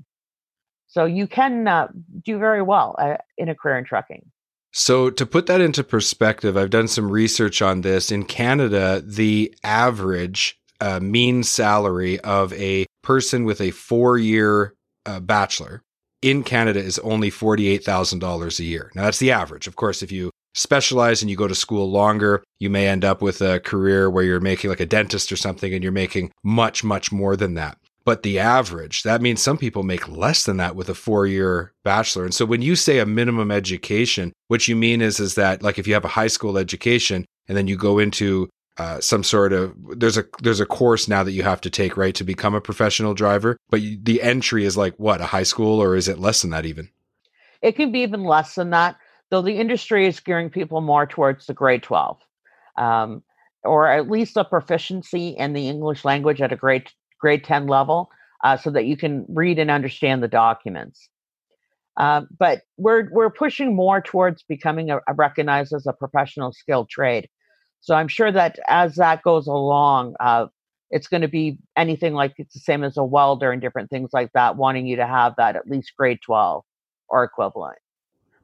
So 0.89 1.05
you 1.05 1.27
can 1.27 1.69
uh, 1.69 1.89
do 2.25 2.39
very 2.39 2.63
well 2.63 2.97
uh, 2.99 3.17
in 3.37 3.49
a 3.49 3.55
career 3.55 3.79
in 3.79 3.85
trucking. 3.85 4.31
So, 4.79 5.11
to 5.11 5.27
put 5.27 5.47
that 5.47 5.61
into 5.61 5.83
perspective, 5.83 6.57
I've 6.57 6.71
done 6.71 6.87
some 6.87 7.11
research 7.11 7.61
on 7.61 7.81
this. 7.81 8.13
In 8.13 8.25
Canada, 8.25 9.03
the 9.05 9.53
average 9.65 10.57
uh, 10.81 11.01
mean 11.01 11.43
salary 11.43 12.21
of 12.21 12.53
a 12.53 12.87
person 13.03 13.45
with 13.45 13.61
a 13.61 13.73
four 13.73 14.19
year 14.19 14.75
uh, 15.05 15.19
bachelor 15.19 15.83
in 16.23 16.45
Canada 16.45 16.79
is 16.79 17.01
only 17.01 17.29
$48,000 17.29 18.61
a 18.61 18.65
year. 18.65 18.93
Now, 18.95 19.03
that's 19.03 19.19
the 19.19 19.33
average. 19.33 19.67
Of 19.67 19.75
course, 19.75 20.01
if 20.01 20.13
you 20.13 20.31
specialize 20.55 21.23
and 21.23 21.31
you 21.31 21.37
go 21.37 21.49
to 21.49 21.57
school 21.57 21.91
longer, 21.91 22.45
you 22.61 22.71
may 22.71 22.87
end 22.87 23.05
up 23.05 23.21
with 23.21 23.41
a 23.41 23.59
career 23.59 24.09
where 24.09 24.23
you're 24.23 24.39
making 24.39 24.71
like 24.71 24.79
a 24.79 24.87
dentist 24.87 25.33
or 25.33 25.37
something 25.37 25.75
and 25.75 25.83
you're 25.83 25.91
making 25.91 26.31
much, 26.45 26.85
much 26.85 27.11
more 27.11 27.35
than 27.35 27.55
that 27.55 27.79
but 28.09 28.23
the 28.23 28.39
average 28.39 29.03
that 29.03 29.21
means 29.21 29.43
some 29.43 29.59
people 29.59 29.83
make 29.83 30.09
less 30.09 30.45
than 30.45 30.57
that 30.57 30.75
with 30.75 30.89
a 30.89 30.95
four 30.95 31.27
year 31.27 31.75
bachelor. 31.85 32.25
And 32.25 32.33
so 32.33 32.47
when 32.47 32.63
you 32.63 32.75
say 32.75 33.01
a 33.01 33.05
minimum 33.05 33.51
education 33.51 34.33
what 34.47 34.67
you 34.67 34.77
mean 34.77 35.03
is 35.03 35.21
is 35.21 35.35
that 35.35 35.63
like 35.63 35.79
if 35.79 35.87
you 35.87 35.93
have 35.93 36.07
a 36.07 36.09
high 36.17 36.27
school 36.27 36.57
education 36.57 37.27
and 37.49 37.55
then 37.55 37.67
you 37.67 37.77
go 37.77 37.99
into 37.99 38.49
uh, 38.79 38.99
some 39.03 39.23
sort 39.23 39.53
of 39.53 39.75
there's 39.95 40.17
a 40.17 40.25
there's 40.41 40.59
a 40.59 40.65
course 40.65 41.07
now 41.07 41.23
that 41.23 41.33
you 41.33 41.43
have 41.43 41.61
to 41.61 41.69
take 41.69 41.99
right 41.99 42.15
to 42.15 42.25
become 42.25 42.55
a 42.55 42.63
professional 42.63 43.13
driver 43.13 43.59
but 43.69 43.83
you, 43.83 43.99
the 44.03 44.23
entry 44.23 44.65
is 44.65 44.75
like 44.75 44.95
what 44.95 45.21
a 45.21 45.27
high 45.27 45.43
school 45.43 45.79
or 45.79 45.95
is 45.95 46.09
it 46.09 46.19
less 46.19 46.41
than 46.41 46.51
that 46.51 46.65
even? 46.65 46.89
It 47.61 47.73
can 47.73 47.93
be 47.93 48.01
even 48.01 48.25
less 48.25 48.55
than 48.55 48.71
that 48.71 48.97
though 49.29 49.43
the 49.43 49.59
industry 49.59 50.07
is 50.07 50.19
gearing 50.19 50.49
people 50.49 50.81
more 50.81 51.05
towards 51.05 51.45
the 51.45 51.53
grade 51.53 51.83
12 51.83 52.17
um, 52.79 53.23
or 53.65 53.87
at 53.87 54.09
least 54.09 54.39
a 54.39 54.45
proficiency 54.45 55.37
in 55.37 55.53
the 55.53 55.69
english 55.69 56.07
language 56.07 56.41
at 56.41 56.55
a 56.55 56.57
grade 56.57 56.91
grade 57.21 57.45
10 57.45 57.67
level 57.67 58.11
uh, 58.45 58.57
so 58.57 58.71
that 58.71 58.87
you 58.87 58.97
can 58.97 59.27
read 59.29 59.59
and 59.59 59.71
understand 59.71 60.23
the 60.23 60.29
documents. 60.29 61.09
Uh, 61.97 62.23
but 62.39 62.63
we're 62.77 63.09
we're 63.11 63.31
pushing 63.31 63.75
more 63.75 64.01
towards 64.01 64.45
becoming 64.45 64.91
a, 64.91 64.99
a 65.09 65.15
recognized 65.15 65.73
as 65.73 65.87
a 65.87 65.93
professional 65.93 66.53
skilled 66.53 66.89
trade. 66.89 67.29
So 67.81 67.95
I'm 67.95 68.09
sure 68.09 68.31
that 68.31 68.59
as 68.69 68.97
that 68.97 69.23
goes 69.23 69.49
along, 69.49 70.15
uh, 70.21 70.47
it's 70.91 71.09
going 71.09 71.23
to 71.23 71.29
be 71.29 71.59
anything 71.77 72.15
like 72.15 72.35
it's 72.39 72.55
the 72.55 72.61
same 72.61 72.85
as 72.85 72.97
a 72.97 73.05
welder 73.05 73.51
and 73.51 73.61
different 73.61 73.91
things 73.91 74.11
like 74.13 74.31
that, 74.35 74.57
wanting 74.57 74.87
you 74.87 74.97
to 74.97 75.07
have 75.07 75.35
that 75.39 75.57
at 75.57 75.69
least 75.69 75.93
grade 75.99 76.19
12 76.25 76.63
or 77.09 77.25
equivalent. 77.25 77.79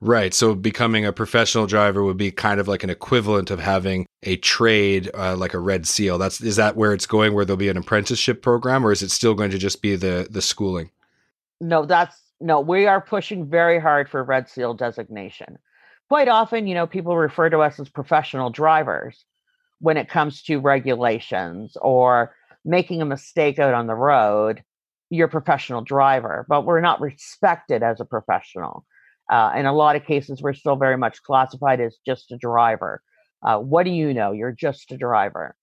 Right. 0.05 0.35
So 0.35 0.55
becoming 0.55 1.07
a 1.07 1.15
professional 1.15 1.67
driver 1.67 2.05
would 2.05 2.19
be 2.19 2.31
kind 2.31 2.61
of 2.61 2.69
like 2.69 2.85
an 2.85 2.91
equivalent 2.91 3.51
of 3.51 3.59
having 3.59 4.05
a 4.23 4.37
trade, 4.37 5.11
uh, 5.15 5.35
like 5.35 5.55
a 5.55 5.59
red 5.59 5.87
seal. 5.87 6.19
That's 6.19 6.43
is 6.43 6.57
that 6.57 6.77
where 6.77 6.93
it's 6.93 7.07
going? 7.07 7.33
Where 7.33 7.47
there'll 7.47 7.57
be 7.57 7.71
an 7.71 7.79
apprenticeship 7.79 8.43
program, 8.43 8.85
or 8.85 8.93
is 8.93 9.03
it 9.03 9.11
still 9.11 9.33
going 9.33 9.51
to 9.51 9.57
just 9.57 9.81
be 9.81 9.97
the 9.97 10.29
the 10.31 10.43
schooling? 10.43 10.91
No, 11.63 11.87
that's 11.87 12.21
no. 12.39 12.61
We 12.61 12.87
are 12.87 13.01
pushing 13.01 13.49
very 13.49 13.81
hard 13.81 14.11
for 14.11 14.23
red 14.23 14.47
seal 14.47 14.75
designation. 14.75 15.59
Quite 16.11 16.29
often, 16.29 16.67
you 16.67 16.75
know, 16.75 16.87
people 16.87 17.17
refer 17.17 17.49
to 17.49 17.61
us 17.61 17.81
as 17.81 17.89
professional 17.89 18.51
drivers 18.51 19.25
when 19.79 19.97
it 19.97 20.11
comes 20.11 20.43
to 20.43 20.61
regulations 20.61 21.79
or 21.81 22.35
making 22.63 23.01
a 23.01 23.07
mistake 23.07 23.59
out 23.59 23.73
on 23.73 23.87
the 23.87 23.95
road. 23.95 24.63
You're 25.09 25.29
a 25.29 25.31
professional 25.31 25.81
driver, 25.81 26.45
but 26.47 26.67
we're 26.67 26.83
not 26.83 27.01
respected 27.01 27.83
as 27.83 28.01
a 28.01 28.05
professional. 28.05 28.85
Uh, 29.31 29.53
in 29.57 29.67
a 29.67 29.73
lot 29.73 29.97
of 29.97 30.05
cases, 30.05 30.43
we're 30.43 30.55
still 30.55 30.77
very 30.77 30.97
much 30.97 31.23
classified 31.23 31.81
as 31.81 31.97
just 32.07 32.31
a 32.33 32.37
driver. 32.37 33.03
Uh, 33.43 33.59
what 33.59 33.85
do 33.85 33.91
you 33.91 34.13
know? 34.13 34.33
You're 34.33 34.53
just 34.53 34.91
a 34.93 34.97
driver. 34.97 35.55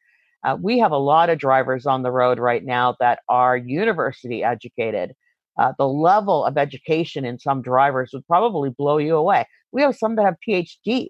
Uh, 0.43 0.57
we 0.59 0.79
have 0.79 0.91
a 0.91 0.97
lot 0.97 1.29
of 1.29 1.37
drivers 1.37 1.85
on 1.85 2.01
the 2.01 2.11
road 2.11 2.39
right 2.39 2.63
now 2.63 2.95
that 2.99 3.19
are 3.29 3.55
university 3.55 4.43
educated. 4.43 5.13
Uh, 5.57 5.73
the 5.77 5.87
level 5.87 6.45
of 6.45 6.57
education 6.57 7.25
in 7.25 7.37
some 7.37 7.61
drivers 7.61 8.11
would 8.13 8.25
probably 8.25 8.69
blow 8.69 8.97
you 8.97 9.15
away. 9.15 9.45
We 9.71 9.81
have 9.83 9.95
some 9.95 10.15
that 10.15 10.25
have 10.25 10.37
PhDs, 10.47 11.09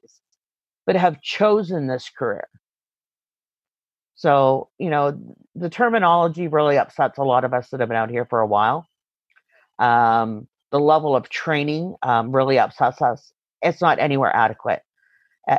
but 0.86 0.96
have 0.96 1.22
chosen 1.22 1.88
this 1.88 2.10
career. 2.10 2.48
So, 4.16 4.70
you 4.78 4.90
know, 4.90 5.18
the 5.56 5.70
terminology 5.70 6.48
really 6.48 6.78
upsets 6.78 7.18
a 7.18 7.24
lot 7.24 7.44
of 7.44 7.54
us 7.54 7.70
that 7.70 7.80
have 7.80 7.90
been 7.90 7.98
out 7.98 8.12
here 8.12 8.26
for 8.26 8.40
a 8.40 8.48
while. 8.48 8.86
Um, 9.80 10.48
the 10.72 10.80
level 10.80 11.16
of 11.16 11.30
training 11.30 11.96
um, 12.04 12.36
really 12.36 12.58
upsets 12.58 13.02
us. 13.02 13.32
It's 13.62 13.82
not 13.82 14.00
anywhere 14.00 14.36
adequate. 14.36 14.82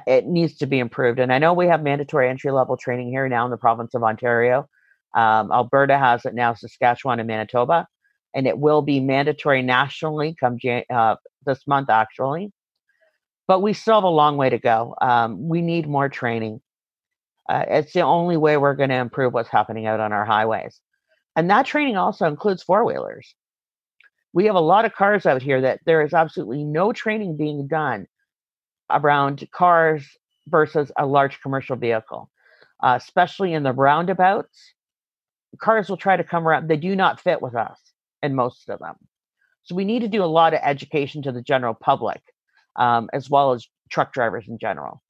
It 0.07 0.26
needs 0.26 0.57
to 0.59 0.66
be 0.66 0.78
improved. 0.78 1.19
And 1.19 1.33
I 1.33 1.38
know 1.38 1.52
we 1.52 1.66
have 1.66 1.83
mandatory 1.83 2.28
entry 2.28 2.50
level 2.50 2.76
training 2.76 3.11
here 3.11 3.28
now 3.28 3.45
in 3.45 3.50
the 3.50 3.57
province 3.57 3.95
of 3.95 4.02
Ontario. 4.02 4.69
Um, 5.14 5.52
Alberta 5.52 5.99
has 5.99 6.25
it 6.25 6.35
now, 6.35 6.54
Saskatchewan 6.54 7.19
and 7.21 7.26
Manitoba, 7.26 7.87
and 8.35 8.47
it 8.47 8.59
will 8.59 8.81
be 8.81 9.00
mandatory 9.00 9.61
nationally 9.61 10.35
come 10.38 10.57
Jan- 10.59 10.85
uh, 10.92 11.16
this 11.45 11.66
month, 11.66 11.90
actually. 11.90 12.52
But 13.49 13.61
we 13.61 13.73
still 13.75 13.97
have 13.97 14.04
a 14.04 14.09
long 14.09 14.37
way 14.37 14.49
to 14.50 14.59
go. 14.59 14.95
Um, 15.02 15.49
we 15.49 15.61
need 15.61 15.87
more 15.87 16.09
training. 16.09 16.61
Uh, 17.49 17.64
it's 17.69 17.92
the 17.92 18.00
only 18.02 18.37
way 18.37 18.57
we're 18.57 18.76
going 18.76 18.88
to 18.88 18.95
improve 18.97 19.35
what's 19.35 19.50
happening 19.50 19.85
out 19.87 20.00
on 20.00 20.12
our 20.12 20.25
highways. 20.25 20.81
And 21.37 21.50
that 21.50 21.66
training 21.66 21.97
also 21.97 22.26
includes 22.26 22.62
four 22.62 22.85
wheelers 22.85 23.35
we 24.32 24.46
have 24.46 24.54
a 24.54 24.60
lot 24.60 24.84
of 24.84 24.94
cars 24.94 25.26
out 25.26 25.42
here 25.42 25.60
that 25.60 25.80
there 25.84 26.02
is 26.02 26.14
absolutely 26.14 26.64
no 26.64 26.92
training 26.92 27.36
being 27.36 27.66
done 27.66 28.06
around 28.90 29.46
cars 29.52 30.06
versus 30.48 30.90
a 30.96 31.06
large 31.06 31.40
commercial 31.40 31.76
vehicle, 31.76 32.30
uh, 32.82 32.98
especially 33.00 33.52
in 33.52 33.62
the 33.62 33.72
roundabouts. 33.72 34.74
Cars 35.58 35.88
will 35.88 35.96
try 35.96 36.16
to 36.16 36.24
come 36.24 36.48
around, 36.48 36.68
they 36.68 36.76
do 36.76 36.96
not 36.96 37.20
fit 37.20 37.42
with 37.42 37.54
us 37.54 37.78
in 38.22 38.34
most 38.34 38.68
of 38.68 38.78
them. 38.78 38.96
So 39.64 39.74
we 39.74 39.84
need 39.84 40.00
to 40.00 40.08
do 40.08 40.24
a 40.24 40.26
lot 40.26 40.54
of 40.54 40.60
education 40.62 41.22
to 41.22 41.32
the 41.32 41.42
general 41.42 41.74
public 41.74 42.20
um, 42.76 43.08
as 43.12 43.28
well 43.30 43.52
as 43.52 43.66
truck 43.90 44.12
drivers 44.12 44.48
in 44.48 44.58
general. 44.58 45.02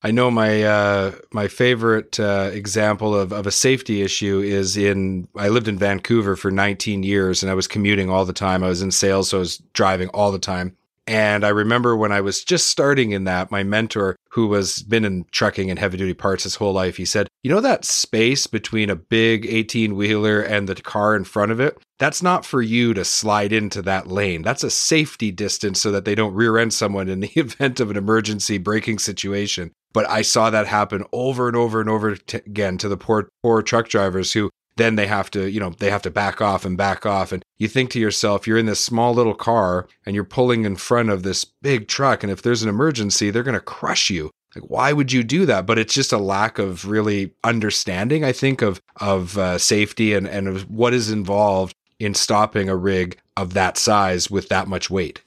I 0.00 0.12
know 0.12 0.30
my 0.30 0.62
uh, 0.62 1.12
my 1.32 1.48
favorite 1.48 2.20
uh, 2.20 2.50
example 2.52 3.16
of, 3.16 3.32
of 3.32 3.48
a 3.48 3.50
safety 3.50 4.02
issue 4.02 4.38
is 4.38 4.76
in 4.76 5.26
I 5.36 5.48
lived 5.48 5.66
in 5.66 5.76
Vancouver 5.76 6.36
for 6.36 6.52
19 6.52 7.02
years 7.02 7.42
and 7.42 7.50
I 7.50 7.54
was 7.54 7.66
commuting 7.66 8.08
all 8.08 8.24
the 8.24 8.32
time. 8.32 8.62
I 8.62 8.68
was 8.68 8.80
in 8.82 8.92
sales, 8.92 9.30
so 9.30 9.38
I 9.38 9.40
was 9.40 9.58
driving 9.72 10.08
all 10.10 10.30
the 10.30 10.38
time. 10.38 10.76
And 11.08 11.42
I 11.42 11.48
remember 11.48 11.96
when 11.96 12.12
I 12.12 12.20
was 12.20 12.44
just 12.44 12.68
starting 12.68 13.12
in 13.12 13.24
that, 13.24 13.50
my 13.50 13.62
mentor, 13.62 14.14
who 14.28 14.46
was 14.46 14.82
been 14.82 15.06
in 15.06 15.24
trucking 15.32 15.70
and 15.70 15.78
heavy 15.78 15.96
duty 15.96 16.12
parts 16.12 16.44
his 16.44 16.56
whole 16.56 16.74
life, 16.74 16.98
he 16.98 17.06
said, 17.06 17.28
"You 17.42 17.50
know 17.50 17.62
that 17.62 17.84
space 17.84 18.46
between 18.46 18.90
a 18.90 18.94
big 18.94 19.46
18 19.46 19.96
wheeler 19.96 20.40
and 20.40 20.68
the 20.68 20.76
car 20.76 21.16
in 21.16 21.24
front 21.24 21.50
of 21.50 21.58
it? 21.58 21.78
That's 21.98 22.22
not 22.22 22.46
for 22.46 22.62
you 22.62 22.94
to 22.94 23.04
slide 23.04 23.52
into 23.52 23.82
that 23.82 24.06
lane. 24.06 24.42
That's 24.42 24.62
a 24.62 24.70
safety 24.70 25.32
distance 25.32 25.80
so 25.80 25.90
that 25.90 26.04
they 26.04 26.14
don't 26.14 26.34
rear 26.34 26.56
end 26.56 26.72
someone 26.72 27.08
in 27.08 27.18
the 27.18 27.32
event 27.34 27.80
of 27.80 27.90
an 27.90 27.96
emergency 27.96 28.58
braking 28.58 29.00
situation." 29.00 29.72
But 29.92 30.08
I 30.08 30.22
saw 30.22 30.50
that 30.50 30.66
happen 30.66 31.04
over 31.12 31.48
and 31.48 31.56
over 31.56 31.80
and 31.80 31.88
over 31.88 32.16
t- 32.16 32.38
again 32.38 32.78
to 32.78 32.88
the 32.88 32.96
poor 32.96 33.30
poor 33.42 33.62
truck 33.62 33.88
drivers 33.88 34.32
who 34.32 34.50
then 34.78 34.94
they 34.94 35.06
have 35.06 35.30
to, 35.32 35.50
you 35.50 35.60
know, 35.60 35.70
they 35.70 35.90
have 35.90 36.02
to 36.02 36.10
back 36.10 36.40
off 36.40 36.64
and 36.64 36.76
back 36.76 37.04
off. 37.04 37.32
And 37.32 37.44
you 37.58 37.68
think 37.68 37.90
to 37.90 38.00
yourself, 38.00 38.46
you're 38.46 38.58
in 38.58 38.66
this 38.66 38.80
small 38.80 39.12
little 39.12 39.34
car 39.34 39.88
and 40.06 40.14
you're 40.14 40.24
pulling 40.24 40.64
in 40.64 40.76
front 40.76 41.10
of 41.10 41.24
this 41.24 41.44
big 41.44 41.88
truck. 41.88 42.22
And 42.22 42.32
if 42.32 42.42
there's 42.42 42.62
an 42.62 42.68
emergency, 42.68 43.30
they're 43.30 43.42
going 43.42 43.54
to 43.54 43.60
crush 43.60 44.08
you. 44.08 44.30
Like, 44.54 44.70
why 44.70 44.92
would 44.92 45.12
you 45.12 45.22
do 45.22 45.44
that? 45.46 45.66
But 45.66 45.78
it's 45.78 45.92
just 45.92 46.12
a 46.12 46.18
lack 46.18 46.58
of 46.58 46.86
really 46.86 47.32
understanding, 47.44 48.24
I 48.24 48.32
think, 48.32 48.62
of 48.62 48.80
of 48.96 49.36
uh, 49.36 49.58
safety 49.58 50.14
and 50.14 50.26
and 50.26 50.48
of 50.48 50.70
what 50.70 50.94
is 50.94 51.10
involved 51.10 51.74
in 51.98 52.14
stopping 52.14 52.68
a 52.68 52.76
rig 52.76 53.18
of 53.36 53.54
that 53.54 53.76
size 53.76 54.30
with 54.30 54.48
that 54.48 54.68
much 54.68 54.88
weight. 54.88 55.22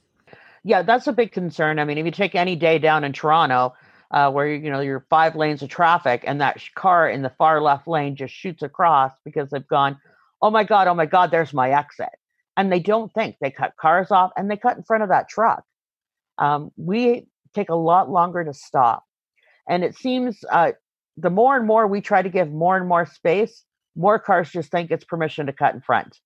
Yeah, 0.64 0.82
that's 0.82 1.08
a 1.08 1.14
big 1.14 1.32
concern. 1.32 1.80
I 1.80 1.86
mean, 1.86 1.98
if 1.98 2.06
you 2.06 2.12
take 2.12 2.36
any 2.36 2.56
day 2.56 2.80
down 2.80 3.04
in 3.04 3.14
Toronto, 3.14 3.74
uh, 4.12 4.30
where 4.30 4.48
you 4.48 4.70
know 4.70 4.82
you're 4.82 5.06
five 5.10 5.36
lanes 5.36 5.62
of 5.62 5.70
traffic 5.70 6.24
and 6.28 6.42
that 6.42 6.62
car 6.76 7.10
in 7.10 7.22
the 7.22 7.30
far 7.30 7.62
left 7.62 7.88
lane 7.88 8.16
just 8.16 8.34
shoots 8.34 8.62
across 8.62 9.12
because 9.24 9.50
they've 9.50 9.68
gone 9.68 9.98
oh 10.42 10.50
my 10.50 10.64
god 10.64 10.88
oh 10.88 10.94
my 10.94 11.06
god 11.06 11.32
there's 11.32 11.54
my 11.54 11.72
exit. 11.72 12.10
And 12.58 12.72
they 12.72 12.80
don't 12.80 13.12
think. 13.14 13.38
They 13.40 13.50
cut 13.50 13.78
cars 13.78 14.12
off 14.12 14.32
and 14.36 14.52
they 14.52 14.58
cut 14.58 14.76
in 14.76 14.84
front 14.84 15.04
of 15.04 15.10
that 15.10 15.30
truck. 15.30 15.64
Um, 16.38 16.72
we 16.76 17.28
take 17.56 17.70
a 17.70 17.76
lot 17.76 18.10
longer 18.10 18.44
to 18.44 18.54
stop. 18.54 19.06
And 19.70 19.86
it 19.86 19.96
seems 19.96 20.44
uh, 20.52 20.74
the 21.16 21.30
more 21.30 21.56
and 21.56 21.66
more 21.66 21.88
we 21.88 22.02
try 22.02 22.22
to 22.22 22.30
give 22.30 22.52
more 22.52 22.76
and 22.76 22.88
more 22.88 23.06
space 23.06 23.64
more 23.96 24.20
cars 24.20 24.50
just 24.52 24.72
think 24.72 24.90
it's 24.90 25.04
permission 25.04 25.46
to 25.46 25.54
cut 25.54 25.74
in 25.74 25.82
front. 25.82 26.20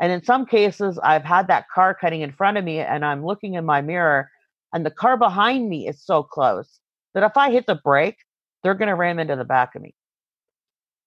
And 0.00 0.12
in 0.12 0.22
some 0.22 0.46
cases 0.46 0.98
i've 1.02 1.24
had 1.24 1.48
that 1.48 1.68
car 1.74 1.94
cutting 1.94 2.20
in 2.20 2.32
front 2.32 2.58
of 2.58 2.64
me 2.64 2.80
and 2.80 3.04
i'm 3.04 3.24
looking 3.24 3.54
in 3.54 3.64
my 3.64 3.80
mirror 3.80 4.30
and 4.72 4.84
the 4.84 4.90
car 4.90 5.16
behind 5.16 5.68
me 5.68 5.88
is 5.88 6.04
so 6.04 6.22
close 6.22 6.80
that 7.16 7.24
if 7.24 7.38
I 7.38 7.50
hit 7.50 7.66
the 7.66 7.80
brake, 7.82 8.18
they're 8.62 8.74
going 8.74 8.90
to 8.90 8.94
ram 8.94 9.18
into 9.18 9.36
the 9.36 9.44
back 9.44 9.74
of 9.74 9.80
me. 9.80 9.94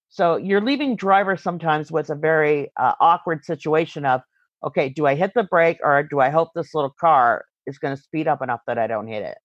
So 0.10 0.38
you're 0.38 0.60
leaving 0.60 0.96
drivers 0.96 1.44
sometimes 1.44 1.92
with 1.92 2.10
a 2.10 2.16
very 2.16 2.72
uh, 2.78 2.94
awkward 3.00 3.46
situation 3.46 4.06
of, 4.06 4.22
okay, 4.66 4.90
do 4.90 5.06
I 5.06 5.14
hit 5.14 5.34
the 5.36 5.44
brake 5.44 5.78
or 5.84 6.02
do 6.02 6.20
I 6.20 6.32
hope 6.32 6.50
this 6.56 6.74
little 6.74 6.96
car 7.00 7.46
is 7.68 7.78
going 7.78 7.96
to 7.96 8.02
speed 8.02 8.28
up 8.28 8.42
enough 8.42 8.62
that 8.66 8.80
I 8.80 8.88
don't 8.88 9.06
hit 9.06 9.22
it? 9.22 9.38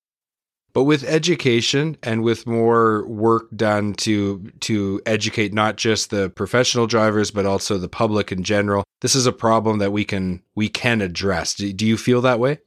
But 0.73 0.85
with 0.85 1.05
education 1.05 1.99
and 2.03 2.23
with 2.23 2.47
more 2.47 3.07
work 3.09 3.45
done 3.55 3.93
to 3.95 4.51
to 4.61 5.03
educate 5.05 5.53
not 5.53 5.77
just 5.77 6.09
the 6.09 6.31
professional 6.31 6.87
drivers 6.87 7.31
but 7.31 7.47
also 7.47 7.77
the 7.77 7.91
public 7.91 8.33
in 8.33 8.43
general, 8.43 8.85
this 9.03 9.15
is 9.15 9.27
a 9.27 9.33
problem 9.33 9.79
that 9.79 9.93
we 9.93 10.05
can 10.07 10.43
we 10.55 10.71
can 10.71 11.03
address. 11.03 11.55
Do, 11.55 11.71
do 11.75 11.87
you 11.87 11.99
feel 11.99 12.23
that 12.23 12.41
way? 12.41 12.59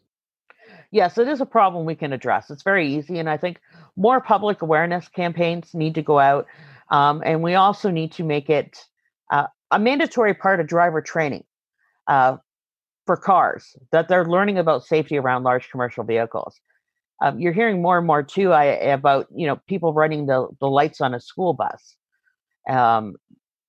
Yes, 0.91 1.17
it 1.17 1.27
is 1.27 1.41
a 1.41 1.45
problem 1.45 1.85
we 1.85 1.95
can 1.95 2.13
address. 2.13 2.49
It's 2.49 2.63
very 2.63 2.87
easy, 2.87 3.19
and 3.19 3.29
I 3.29 3.35
think 3.35 3.59
more 3.97 4.21
public 4.21 4.61
awareness 4.61 5.09
campaigns 5.09 5.73
need 5.73 5.95
to 5.95 6.01
go 6.01 6.19
out. 6.19 6.45
Um, 6.89 7.21
and 7.25 7.43
we 7.43 7.55
also 7.55 7.89
need 7.89 8.13
to 8.13 8.23
make 8.23 8.49
it 8.49 8.77
uh, 9.31 9.47
a 9.71 9.79
mandatory 9.79 10.33
part 10.33 10.59
of 10.59 10.67
driver 10.67 11.01
training 11.01 11.43
uh, 12.07 12.37
for 13.05 13.17
cars 13.17 13.75
that 13.91 14.07
they're 14.07 14.25
learning 14.25 14.57
about 14.57 14.85
safety 14.85 15.17
around 15.17 15.43
large 15.43 15.69
commercial 15.69 16.03
vehicles. 16.03 16.55
Um, 17.21 17.39
you're 17.39 17.53
hearing 17.53 17.81
more 17.81 17.97
and 17.97 18.05
more 18.05 18.21
too 18.21 18.53
I, 18.53 18.65
about 18.65 19.27
you 19.35 19.47
know 19.47 19.59
people 19.67 19.91
running 19.91 20.27
the, 20.27 20.47
the 20.59 20.67
lights 20.67 21.01
on 21.01 21.15
a 21.15 21.19
school 21.19 21.53
bus, 21.53 21.95
um, 22.69 23.15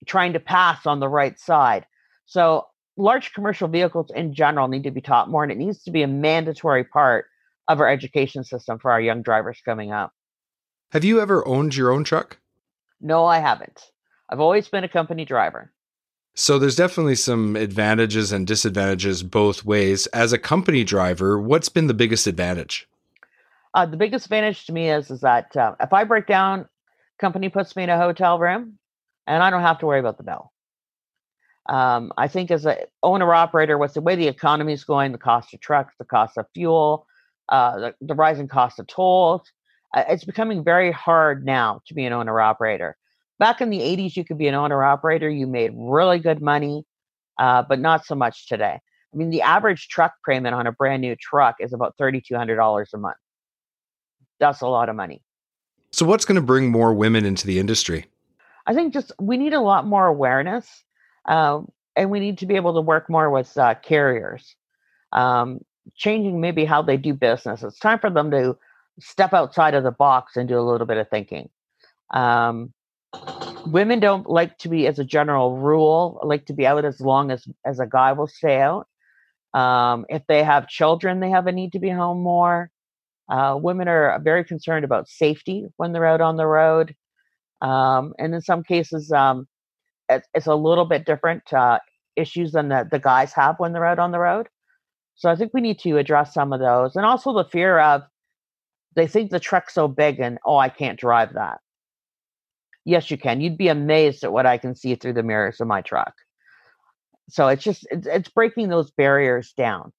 trying 0.06 0.35
to 0.35 0.40
pass 0.40 0.85
on 0.85 1.00
the 1.00 1.08
right 1.08 1.38
side. 1.38 1.87
So 2.26 2.66
large 2.99 3.32
commercial 3.32 3.66
vehicles 3.66 4.11
in 4.14 4.35
general 4.35 4.68
need 4.68 4.82
to 4.82 4.90
be 4.90 5.00
taught 5.00 5.30
more, 5.30 5.44
and 5.44 5.50
it 5.50 5.56
needs 5.56 5.82
to 5.85 5.90
be 5.90 6.02
a 6.02 6.08
mandatory 6.08 6.85
part 6.85 7.25
of 7.68 7.80
our 7.80 7.88
education 7.88 8.44
system 8.44 8.78
for 8.78 8.90
our 8.90 9.00
young 9.00 9.23
drivers 9.23 9.61
coming 9.64 9.92
up. 9.92 10.12
Have 10.92 11.04
you 11.04 11.21
ever 11.21 11.47
owned 11.47 11.76
your 11.76 11.92
own 11.92 12.02
truck? 12.02 12.38
No, 13.00 13.26
I 13.26 13.40
haven't. 13.40 13.90
I've 14.30 14.40
always 14.40 14.68
been 14.68 14.85
a 14.85 14.88
company 14.88 15.26
driver. 15.26 15.71
So 16.35 16.59
there's 16.59 16.76
definitely 16.76 17.16
some 17.16 17.57
advantages 17.57 18.33
and 18.33 18.47
disadvantages 18.47 19.23
both 19.23 19.64
ways. 19.64 20.07
As 20.09 20.33
a 20.33 20.38
company 20.38 20.85
driver, 20.85 21.38
what's 21.38 21.68
been 21.68 21.88
the 21.88 21.95
biggest 21.95 22.26
advantage? 22.26 22.88
Uh, 23.75 23.85
the 23.85 23.99
biggest 23.99 24.25
advantage 24.25 24.64
to 24.66 24.73
me 24.73 24.88
is 24.88 25.11
is 25.11 25.21
that 25.21 25.54
uh, 25.57 25.75
if 25.78 25.92
I 25.92 26.04
break 26.04 26.26
down, 26.26 26.66
company 27.18 27.50
puts 27.50 27.76
me 27.76 27.83
in 27.83 27.90
a 27.90 27.99
hotel 27.99 28.38
room, 28.38 28.78
and 29.26 29.42
I 29.42 29.50
don't 29.50 29.62
have 29.62 29.78
to 29.80 29.87
worry 29.87 30.00
about 30.00 30.16
the 30.16 30.23
bill. 30.23 30.52
Um, 31.68 32.12
I 32.16 32.28
think 32.28 32.50
as 32.50 32.64
an 32.64 32.78
owner 33.02 33.35
operator, 33.35 33.76
with 33.76 33.92
the 33.92 34.00
way 34.00 34.16
the 34.16 34.28
economy 34.28 34.73
is 34.73 34.85
going, 34.85 35.12
the 35.12 35.18
cost 35.18 35.52
of 35.52 35.61
trucks, 35.61 35.92
the 35.99 36.07
cost 36.07 36.38
of 36.38 36.47
fuel, 36.54 37.07
uh, 37.50 37.78
the, 37.78 37.95
the 38.00 38.14
rising 38.14 38.49
cost 38.49 38.78
of 38.78 38.87
tolls, 38.87 39.42
uh, 39.95 40.04
it's 40.09 40.25
becoming 40.25 40.62
very 40.62 40.92
hard 40.92 41.45
now 41.45 41.80
to 41.87 41.95
be 41.95 42.04
an 42.04 42.12
owner 42.12 42.40
operator. 42.40 42.97
back 43.38 43.61
in 43.61 43.71
the 43.71 43.78
80s, 43.78 44.16
you 44.16 44.25
could 44.25 44.38
be 44.38 44.49
an 44.49 44.54
owner 44.54 44.83
operator. 44.83 45.28
You 45.28 45.47
made 45.47 45.73
really 45.75 46.18
good 46.18 46.42
money, 46.42 46.85
uh, 47.38 47.62
but 47.62 47.78
not 47.78 48.04
so 48.04 48.14
much 48.14 48.49
today. 48.49 48.80
I 49.12 49.16
mean, 49.16 49.30
the 49.30 49.42
average 49.42 49.88
truck 49.88 50.12
payment 50.28 50.54
on 50.54 50.66
a 50.66 50.73
brand 50.73 51.02
new 51.02 51.16
truck 51.16 51.57
is 51.61 51.73
about 51.73 51.97
$3,200 51.99 52.87
a 52.92 52.99
month. 52.99 53.16
That's 54.40 54.61
a 54.61 54.66
lot 54.66 54.88
of 54.88 54.97
money. 54.97 55.23
So, 55.90 56.04
what's 56.04 56.25
going 56.25 56.37
to 56.37 56.42
bring 56.42 56.71
more 56.71 56.92
women 56.92 57.25
into 57.25 57.47
the 57.47 57.59
industry? 57.59 58.07
I 58.66 58.75
think 58.75 58.92
just 58.92 59.12
we 59.18 59.38
need 59.38 59.54
a 59.54 59.61
lot 59.61 59.87
more 59.87 60.07
awareness, 60.07 60.85
uh, 61.26 61.62
and 61.97 62.11
we 62.11 62.21
need 62.21 62.38
to 62.38 62.47
be 62.47 62.57
able 62.57 62.75
to 62.75 62.83
work 62.83 63.09
more 63.09 63.30
with 63.30 63.57
uh, 63.57 63.75
carriers, 63.76 64.54
um, 65.12 65.61
changing 65.97 66.40
maybe 66.40 66.66
how 66.66 66.83
they 66.83 66.99
do 66.99 67.14
business. 67.14 67.62
It's 67.62 67.78
time 67.78 67.99
for 67.99 68.11
them 68.11 68.30
to 68.33 68.59
step 69.00 69.33
outside 69.33 69.75
of 69.75 69.85
the 69.85 69.90
box 69.90 70.37
and 70.37 70.49
do 70.49 70.59
a 70.59 70.62
little 70.62 70.87
bit 70.87 70.97
of 70.97 71.09
thinking. 71.09 71.49
Um, 72.12 72.73
women 73.67 74.00
don't 74.00 74.28
like 74.28 74.59
to 74.59 74.69
be, 74.69 74.87
as 74.87 74.99
a 74.99 75.05
general 75.05 75.59
rule, 75.59 76.21
like 76.23 76.47
to 76.47 76.52
be 76.52 76.67
out 76.67 76.85
as 76.85 77.00
long 77.00 77.31
as 77.31 77.47
as 77.64 77.81
a 77.81 77.87
guy 77.87 78.12
will 78.12 78.26
stay 78.26 78.61
out. 78.61 78.87
Um, 79.55 80.07
if 80.09 80.23
they 80.26 80.43
have 80.43 80.69
children, 80.69 81.21
they 81.21 81.31
have 81.31 81.47
a 81.47 81.52
need 81.52 81.73
to 81.73 81.78
be 81.78 81.88
home 81.88 82.23
more. 82.23 82.71
Uh, 83.28 83.59
women 83.61 83.88
are 83.88 84.19
very 84.21 84.45
concerned 84.45 84.85
about 84.85 85.09
safety 85.09 85.67
when 85.76 85.93
they're 85.93 86.07
out 86.07 86.21
on 86.21 86.37
the 86.37 86.47
road. 86.47 86.95
Um, 87.61 88.14
and 88.19 88.35
in 88.35 88.40
some 88.40 88.62
cases, 88.62 89.12
um, 89.12 89.47
it's, 90.09 90.28
it's, 90.33 90.47
a 90.47 90.55
little 90.55 90.85
bit 90.85 91.05
different 91.05 91.52
uh, 91.52 91.81
issues 92.17 92.52
than 92.52 92.69
the, 92.69 92.88
the 92.90 92.99
guys 92.99 93.33
have 93.35 93.57
when 93.59 93.73
they're 93.73 93.85
out 93.85 93.99
on 93.99 94.12
the 94.12 94.19
road. 94.19 94.49
So 95.17 95.28
I 95.28 95.37
think 95.37 95.52
we 95.52 95.61
need 95.61 95.78
to 95.81 95.99
address 95.99 96.33
some 96.33 96.52
of 96.52 96.61
those. 96.61 96.95
And 96.95 97.05
also 97.05 97.33
the 97.35 97.45
fear 97.45 97.78
of 97.78 98.02
they 98.95 99.07
think 99.07 99.30
the 99.30 99.40
truck's 99.40 99.75
so 99.75 99.88
big 99.88 100.21
and, 100.21 100.38
oh, 100.45 100.57
I 100.57 100.68
can't 100.68 100.99
drive 100.99 101.35
that. 101.35 101.61
Yes, 102.85 103.11
you 103.11 103.18
can. 103.18 103.40
You'd 103.40 103.59
be 103.59 103.68
amazed 103.68 104.25
at 104.25 104.33
what 104.33 104.47
I 104.47 104.59
can 104.59 104.75
see 104.75 104.95
through 104.95 105.12
the 105.12 105.23
mirrors 105.23 105.61
of 105.61 105.68
my 105.68 105.83
truck. 105.83 106.14
So 107.28 107.49
it's 107.49 107.62
just, 107.62 107.87
it's, 107.90 108.07
it's 108.07 108.28
breaking 108.28 108.68
those 108.68 108.90
barriers 108.90 109.52
down. 109.52 109.92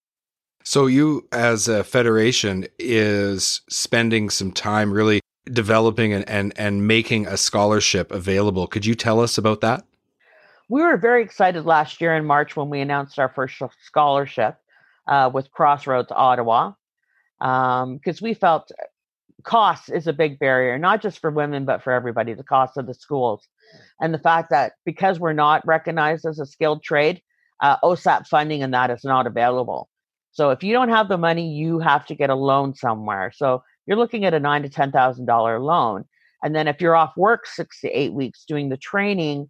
So 0.63 0.87
you 0.87 1.27
as 1.31 1.67
a 1.67 1.83
federation 1.83 2.67
is 2.79 3.61
spending 3.69 4.29
some 4.29 4.51
time 4.51 4.91
really 4.91 5.21
developing 5.45 6.13
and, 6.13 6.27
and, 6.27 6.53
and 6.57 6.87
making 6.87 7.27
a 7.27 7.37
scholarship 7.37 8.11
available. 8.11 8.67
Could 8.67 8.85
you 8.85 8.95
tell 8.95 9.19
us 9.19 9.37
about 9.37 9.61
that? 9.61 9.85
We 10.67 10.81
were 10.81 10.97
very 10.97 11.23
excited 11.23 11.65
last 11.65 12.01
year 12.01 12.15
in 12.15 12.25
March 12.25 12.55
when 12.55 12.69
we 12.69 12.81
announced 12.81 13.17
our 13.19 13.29
first 13.29 13.61
scholarship 13.83 14.57
uh, 15.07 15.29
with 15.33 15.49
Crossroads 15.51 16.11
Ottawa 16.11 16.73
because 17.39 18.21
um, 18.21 18.21
we 18.21 18.33
felt 18.33 18.71
cost 19.43 19.89
is 19.89 20.07
a 20.07 20.13
big 20.13 20.39
barrier, 20.39 20.77
not 20.77 21.01
just 21.01 21.19
for 21.19 21.31
women, 21.31 21.65
but 21.65 21.83
for 21.83 21.93
everybody, 21.93 22.33
the 22.33 22.43
cost 22.43 22.77
of 22.77 22.85
the 22.85 22.93
schools. 22.93 23.47
And 24.01 24.13
the 24.13 24.19
fact 24.19 24.49
that 24.49 24.73
because 24.85 25.19
we're 25.19 25.33
not 25.33 25.65
recognized 25.65 26.25
as 26.25 26.39
a 26.39 26.45
skilled 26.45 26.83
trade, 26.83 27.21
uh, 27.61 27.77
OSAP 27.83 28.27
funding 28.27 28.63
and 28.63 28.73
that 28.73 28.89
is 28.91 29.03
not 29.03 29.27
available. 29.27 29.89
So 30.31 30.51
if 30.51 30.63
you 30.63 30.73
don't 30.73 30.89
have 30.89 31.09
the 31.09 31.17
money, 31.17 31.53
you 31.53 31.79
have 31.79 32.05
to 32.07 32.15
get 32.15 32.29
a 32.29 32.35
loan 32.35 32.75
somewhere. 32.75 33.31
So 33.35 33.63
you're 33.85 33.97
looking 33.97 34.25
at 34.25 34.33
a 34.33 34.39
nine 34.39 34.63
to 34.63 34.69
ten 34.69 34.91
thousand 34.91 35.25
dollar 35.25 35.59
loan. 35.59 36.05
And 36.43 36.55
then 36.55 36.67
if 36.67 36.79
you're 36.79 36.95
off 36.95 37.17
work 37.17 37.45
six 37.47 37.81
to 37.81 37.89
eight 37.89 38.13
weeks 38.13 38.45
doing 38.47 38.69
the 38.69 38.77
training, 38.77 39.49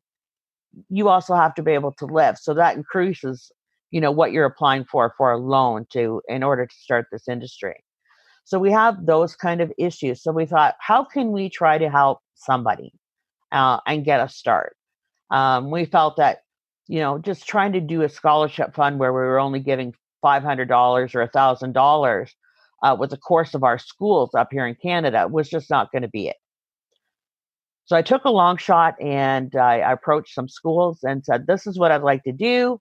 you 0.89 1.09
also 1.09 1.35
have 1.35 1.53
to 1.55 1.63
be 1.63 1.71
able 1.71 1.91
to 1.93 2.05
live. 2.05 2.37
So 2.37 2.53
that 2.53 2.75
increases, 2.75 3.51
you 3.91 4.01
know, 4.01 4.11
what 4.11 4.31
you're 4.31 4.45
applying 4.45 4.85
for 4.85 5.13
for 5.17 5.31
a 5.31 5.37
loan 5.37 5.85
to 5.91 6.21
in 6.27 6.43
order 6.43 6.65
to 6.65 6.75
start 6.75 7.07
this 7.11 7.27
industry. 7.27 7.83
So 8.45 8.57
we 8.57 8.71
have 8.71 9.05
those 9.05 9.35
kind 9.35 9.61
of 9.61 9.71
issues. 9.77 10.23
So 10.23 10.31
we 10.31 10.45
thought, 10.45 10.75
how 10.79 11.03
can 11.03 11.31
we 11.31 11.49
try 11.49 11.77
to 11.77 11.89
help 11.89 12.19
somebody 12.35 12.93
uh, 13.51 13.79
and 13.85 14.05
get 14.05 14.21
a 14.21 14.29
start? 14.29 14.75
Um, 15.29 15.69
we 15.69 15.85
felt 15.85 16.17
that, 16.17 16.39
you 16.87 16.99
know, 16.99 17.19
just 17.19 17.47
trying 17.47 17.73
to 17.73 17.81
do 17.81 18.01
a 18.01 18.09
scholarship 18.09 18.73
fund 18.73 18.97
where 18.97 19.13
we 19.13 19.19
were 19.19 19.39
only 19.39 19.59
giving 19.59 19.93
$500 20.23 21.15
or 21.15 21.27
$1,000 21.27 22.29
uh, 22.81 22.95
with 22.99 23.09
the 23.11 23.17
course 23.17 23.53
of 23.53 23.63
our 23.63 23.77
schools 23.77 24.33
up 24.33 24.49
here 24.51 24.65
in 24.65 24.75
Canada 24.75 25.27
was 25.27 25.49
just 25.49 25.69
not 25.69 25.91
going 25.91 26.01
to 26.01 26.07
be 26.07 26.27
it. 26.29 26.37
So 27.85 27.95
I 27.95 28.01
took 28.01 28.25
a 28.25 28.29
long 28.29 28.57
shot 28.57 29.01
and 29.01 29.55
I, 29.55 29.79
I 29.79 29.93
approached 29.93 30.33
some 30.33 30.47
schools 30.47 30.99
and 31.03 31.25
said, 31.25 31.47
This 31.47 31.65
is 31.65 31.79
what 31.79 31.91
I'd 31.91 32.03
like 32.03 32.23
to 32.23 32.31
do. 32.31 32.79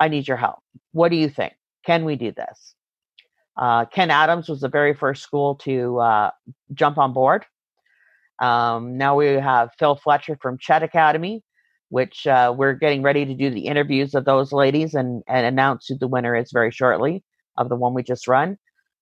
I 0.00 0.08
need 0.08 0.28
your 0.28 0.36
help. 0.36 0.58
What 0.92 1.10
do 1.10 1.16
you 1.16 1.28
think? 1.28 1.54
Can 1.84 2.04
we 2.04 2.16
do 2.16 2.32
this? 2.32 2.74
Uh, 3.56 3.84
Ken 3.86 4.10
Adams 4.10 4.48
was 4.48 4.60
the 4.60 4.68
very 4.68 4.94
first 4.94 5.22
school 5.22 5.56
to 5.56 5.98
uh, 5.98 6.30
jump 6.74 6.98
on 6.98 7.12
board. 7.12 7.44
Um, 8.40 8.96
now 8.96 9.16
we 9.16 9.26
have 9.26 9.70
Phil 9.78 9.96
Fletcher 9.96 10.38
from 10.40 10.58
Chet 10.58 10.84
Academy, 10.84 11.42
which 11.88 12.26
uh, 12.26 12.54
we're 12.56 12.74
getting 12.74 13.02
ready 13.02 13.24
to 13.24 13.34
do 13.34 13.50
the 13.50 13.66
interviews 13.66 14.14
of 14.14 14.24
those 14.24 14.52
ladies 14.52 14.94
and, 14.94 15.24
and 15.26 15.44
announce 15.44 15.86
who 15.86 15.98
the 15.98 16.06
winner 16.06 16.36
is 16.36 16.52
very 16.52 16.70
shortly 16.70 17.24
of 17.56 17.68
the 17.68 17.76
one 17.76 17.94
we 17.94 18.04
just 18.04 18.28
run. 18.28 18.58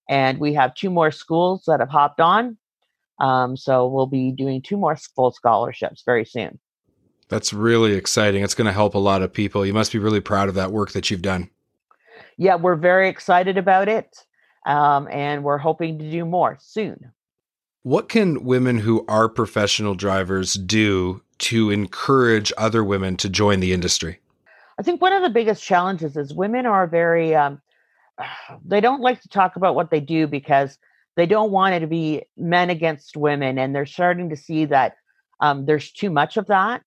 And 0.09 0.39
we 0.39 0.55
have 0.55 0.75
two 0.75 0.89
more 0.89 1.11
schools 1.11 1.65
that 1.67 1.81
have 1.81 1.91
hopped 1.91 2.21
on. 2.21 2.57
Um, 3.21 3.57
so 3.57 3.87
we'll 3.87 4.07
be 4.07 4.31
doing 4.31 4.63
two 4.63 4.77
more 4.77 4.97
full 4.97 5.33
scholarships 5.33 6.03
very 6.07 6.25
soon. 6.25 6.59
That's 7.29 7.53
really 7.53 7.95
exciting. 7.95 8.43
It's 8.43 8.55
going 8.55 8.67
to 8.67 8.73
help 8.73 8.95
a 8.95 8.99
lot 8.99 9.23
of 9.23 9.33
people. 9.33 9.67
You 9.67 9.75
must 9.75 9.93
be 9.93 9.99
really 9.99 10.21
proud 10.21 10.49
of 10.49 10.55
that 10.55 10.73
work 10.73 10.93
that 10.93 11.11
you've 11.11 11.23
done. 11.23 11.51
Yeah, 12.37 12.55
we're 12.57 12.77
very 12.77 13.09
excited 13.09 13.59
about 13.59 13.89
it. 13.89 14.25
Um, 14.67 15.09
and 15.11 15.45
we're 15.45 15.59
hoping 15.59 15.99
to 15.99 16.11
do 16.11 16.25
more 16.25 16.59
soon. 16.61 17.12
What 17.83 18.09
can 18.09 18.45
women 18.45 18.79
who 18.79 19.05
are 19.07 19.29
professional 19.29 19.95
drivers 19.95 20.55
do 20.55 21.23
to 21.39 21.71
encourage 21.71 22.53
other 22.59 22.83
women 22.83 23.17
to 23.19 23.29
join 23.29 23.61
the 23.61 23.73
industry? 23.73 24.19
I 24.79 24.83
think 24.83 25.01
one 25.01 25.12
of 25.12 25.23
the 25.23 25.31
biggest 25.31 25.62
challenges 25.62 26.17
is 26.17 26.35
women 26.35 26.67
are 26.67 26.87
very 26.87 27.35
um, 27.35 27.61
they 28.65 28.81
don't 28.81 29.01
like 29.01 29.21
to 29.23 29.29
talk 29.29 29.57
about 29.57 29.75
what 29.75 29.91
they 29.91 30.01
do 30.01 30.27
because 30.27 30.79
they 31.17 31.27
don't 31.27 31.51
want 31.51 31.75
it 31.75 31.81
to 31.81 31.87
be 31.87 32.23
men 32.37 32.71
against 32.71 33.17
women 33.17 33.59
and 33.59 33.75
they're 33.75 33.87
starting 33.87 34.29
to 34.31 34.37
see 34.37 34.65
that 34.67 34.97
um, 35.41 35.67
there's 35.67 35.93
too 35.93 36.11
much 36.11 36.37
of 36.37 36.47
that 36.47 36.83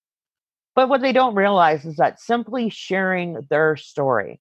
but 0.80 0.90
what 0.90 1.02
they 1.02 1.12
don't 1.12 1.36
realize 1.36 1.86
is 1.86 1.98
that 1.98 2.20
simply 2.20 2.70
sharing 2.70 3.38
their 3.50 3.76
story 3.76 4.40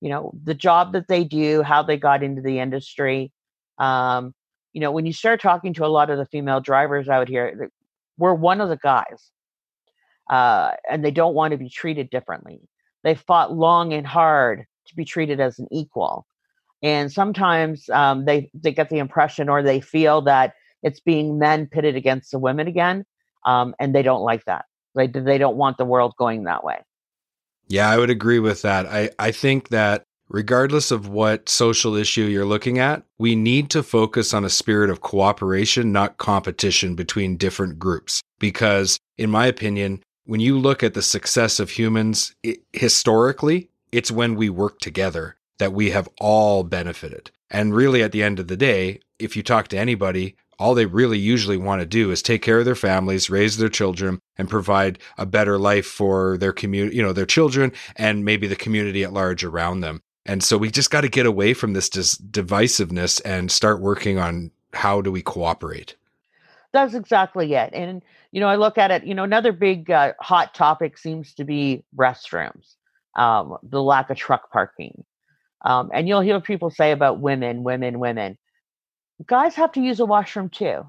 you 0.00 0.08
know 0.08 0.32
the 0.44 0.54
job 0.54 0.92
that 0.92 1.08
they 1.08 1.24
do 1.24 1.62
how 1.62 1.82
they 1.82 1.96
got 1.96 2.22
into 2.22 2.40
the 2.40 2.58
industry 2.60 3.32
um, 3.78 4.34
you 4.72 4.80
know 4.80 4.92
when 4.92 5.06
you 5.06 5.12
start 5.12 5.40
talking 5.40 5.74
to 5.74 5.84
a 5.84 5.88
lot 5.88 6.10
of 6.10 6.18
the 6.18 6.26
female 6.26 6.60
drivers 6.60 7.08
out 7.08 7.28
here 7.28 7.70
we're 8.18 8.34
one 8.34 8.60
of 8.60 8.68
the 8.68 8.76
guys 8.76 9.30
uh, 10.30 10.72
and 10.90 11.04
they 11.04 11.10
don't 11.10 11.34
want 11.34 11.52
to 11.52 11.58
be 11.58 11.68
treated 11.68 12.10
differently 12.10 12.60
they 13.02 13.14
fought 13.14 13.52
long 13.52 13.92
and 13.92 14.06
hard 14.06 14.66
to 14.86 14.96
be 14.96 15.04
treated 15.04 15.40
as 15.40 15.58
an 15.58 15.68
equal. 15.70 16.26
And 16.82 17.10
sometimes 17.12 17.88
um, 17.90 18.24
they 18.24 18.50
they 18.54 18.72
get 18.72 18.90
the 18.90 18.98
impression 18.98 19.48
or 19.48 19.62
they 19.62 19.80
feel 19.80 20.22
that 20.22 20.54
it's 20.82 21.00
being 21.00 21.38
men 21.38 21.66
pitted 21.66 21.96
against 21.96 22.30
the 22.30 22.38
women 22.38 22.66
again, 22.66 23.04
um, 23.44 23.74
and 23.80 23.94
they 23.94 24.02
don't 24.02 24.22
like 24.22 24.44
that. 24.44 24.66
They 24.96 25.38
don't 25.38 25.56
want 25.56 25.78
the 25.78 25.84
world 25.84 26.14
going 26.18 26.44
that 26.44 26.64
way. 26.64 26.78
Yeah, 27.68 27.90
I 27.90 27.98
would 27.98 28.10
agree 28.10 28.38
with 28.38 28.62
that. 28.62 28.86
I 28.86 29.10
I 29.18 29.30
think 29.30 29.68
that 29.68 30.04
regardless 30.28 30.90
of 30.90 31.08
what 31.08 31.48
social 31.48 31.94
issue 31.94 32.22
you're 32.22 32.44
looking 32.44 32.78
at, 32.78 33.02
we 33.18 33.36
need 33.36 33.70
to 33.70 33.82
focus 33.82 34.34
on 34.34 34.44
a 34.44 34.50
spirit 34.50 34.90
of 34.90 35.00
cooperation, 35.00 35.92
not 35.92 36.18
competition 36.18 36.94
between 36.94 37.36
different 37.36 37.78
groups. 37.78 38.20
Because, 38.38 38.98
in 39.16 39.30
my 39.30 39.46
opinion, 39.46 40.02
when 40.24 40.40
you 40.40 40.58
look 40.58 40.82
at 40.82 40.94
the 40.94 41.02
success 41.02 41.60
of 41.60 41.70
humans 41.70 42.34
it, 42.42 42.62
historically, 42.72 43.70
it's 43.92 44.10
when 44.10 44.34
we 44.34 44.50
work 44.50 44.78
together 44.80 45.36
that 45.58 45.72
we 45.72 45.90
have 45.90 46.08
all 46.20 46.64
benefited. 46.64 47.30
And 47.50 47.74
really, 47.74 48.02
at 48.02 48.12
the 48.12 48.22
end 48.22 48.38
of 48.40 48.48
the 48.48 48.56
day, 48.56 49.00
if 49.18 49.36
you 49.36 49.42
talk 49.42 49.68
to 49.68 49.78
anybody, 49.78 50.36
all 50.58 50.74
they 50.74 50.86
really 50.86 51.18
usually 51.18 51.56
want 51.56 51.80
to 51.80 51.86
do 51.86 52.10
is 52.10 52.22
take 52.22 52.42
care 52.42 52.58
of 52.58 52.64
their 52.64 52.74
families, 52.74 53.30
raise 53.30 53.56
their 53.56 53.68
children, 53.68 54.20
and 54.38 54.48
provide 54.48 54.98
a 55.18 55.26
better 55.26 55.58
life 55.58 55.86
for 55.86 56.38
their 56.38 56.52
community, 56.52 56.96
you 56.96 57.02
know, 57.02 57.12
their 57.12 57.26
children 57.26 57.72
and 57.96 58.24
maybe 58.24 58.46
the 58.46 58.56
community 58.56 59.04
at 59.04 59.12
large 59.12 59.44
around 59.44 59.80
them. 59.80 60.00
And 60.24 60.42
so 60.42 60.58
we 60.58 60.70
just 60.70 60.90
got 60.90 61.02
to 61.02 61.08
get 61.08 61.26
away 61.26 61.54
from 61.54 61.72
this 61.72 61.88
dis- 61.88 62.18
divisiveness 62.18 63.20
and 63.24 63.50
start 63.50 63.80
working 63.80 64.18
on 64.18 64.50
how 64.72 65.00
do 65.00 65.12
we 65.12 65.22
cooperate. 65.22 65.94
That's 66.72 66.94
exactly 66.94 67.54
it. 67.54 67.70
And, 67.72 68.02
you 68.32 68.40
know, 68.40 68.48
I 68.48 68.56
look 68.56 68.76
at 68.76 68.90
it, 68.90 69.04
you 69.04 69.14
know, 69.14 69.24
another 69.24 69.52
big 69.52 69.90
uh, 69.90 70.14
hot 70.20 70.54
topic 70.54 70.98
seems 70.98 71.32
to 71.34 71.44
be 71.44 71.84
restrooms 71.96 72.74
um, 73.16 73.56
the 73.62 73.82
lack 73.82 74.10
of 74.10 74.16
truck 74.16 74.50
parking. 74.52 75.04
Um, 75.64 75.90
and 75.92 76.06
you'll 76.06 76.20
hear 76.20 76.40
people 76.40 76.70
say 76.70 76.92
about 76.92 77.20
women, 77.20 77.64
women, 77.64 77.98
women. 77.98 78.38
Guys 79.24 79.54
have 79.54 79.72
to 79.72 79.80
use 79.80 80.00
a 80.00 80.06
washroom 80.06 80.48
too. 80.48 80.82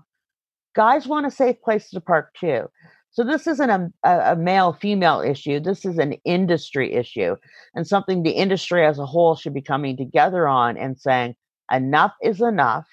Guys 0.75 1.07
want 1.07 1.25
a 1.25 1.31
safe 1.31 1.61
place 1.61 1.89
to 1.89 2.01
park 2.01 2.33
too. 2.39 2.69
So 3.11 3.23
this 3.23 3.47
isn't 3.47 3.69
a, 3.69 3.91
a 4.03 4.35
male 4.35 4.73
female 4.73 5.21
issue. 5.21 5.59
This 5.59 5.85
is 5.85 5.97
an 5.97 6.13
industry 6.25 6.93
issue 6.93 7.35
and 7.73 7.87
something 7.87 8.23
the 8.23 8.31
industry 8.31 8.85
as 8.85 8.99
a 8.99 9.05
whole 9.05 9.35
should 9.35 9.53
be 9.53 9.61
coming 9.61 9.97
together 9.97 10.47
on 10.47 10.77
and 10.77 10.99
saying 10.99 11.35
enough 11.71 12.13
is 12.21 12.41
enough. 12.41 12.85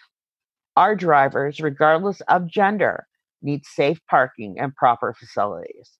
Our 0.76 0.96
drivers, 0.96 1.60
regardless 1.60 2.20
of 2.22 2.46
gender, 2.46 3.06
need 3.42 3.64
safe 3.66 4.00
parking 4.08 4.56
and 4.58 4.74
proper 4.74 5.14
facilities. 5.14 5.98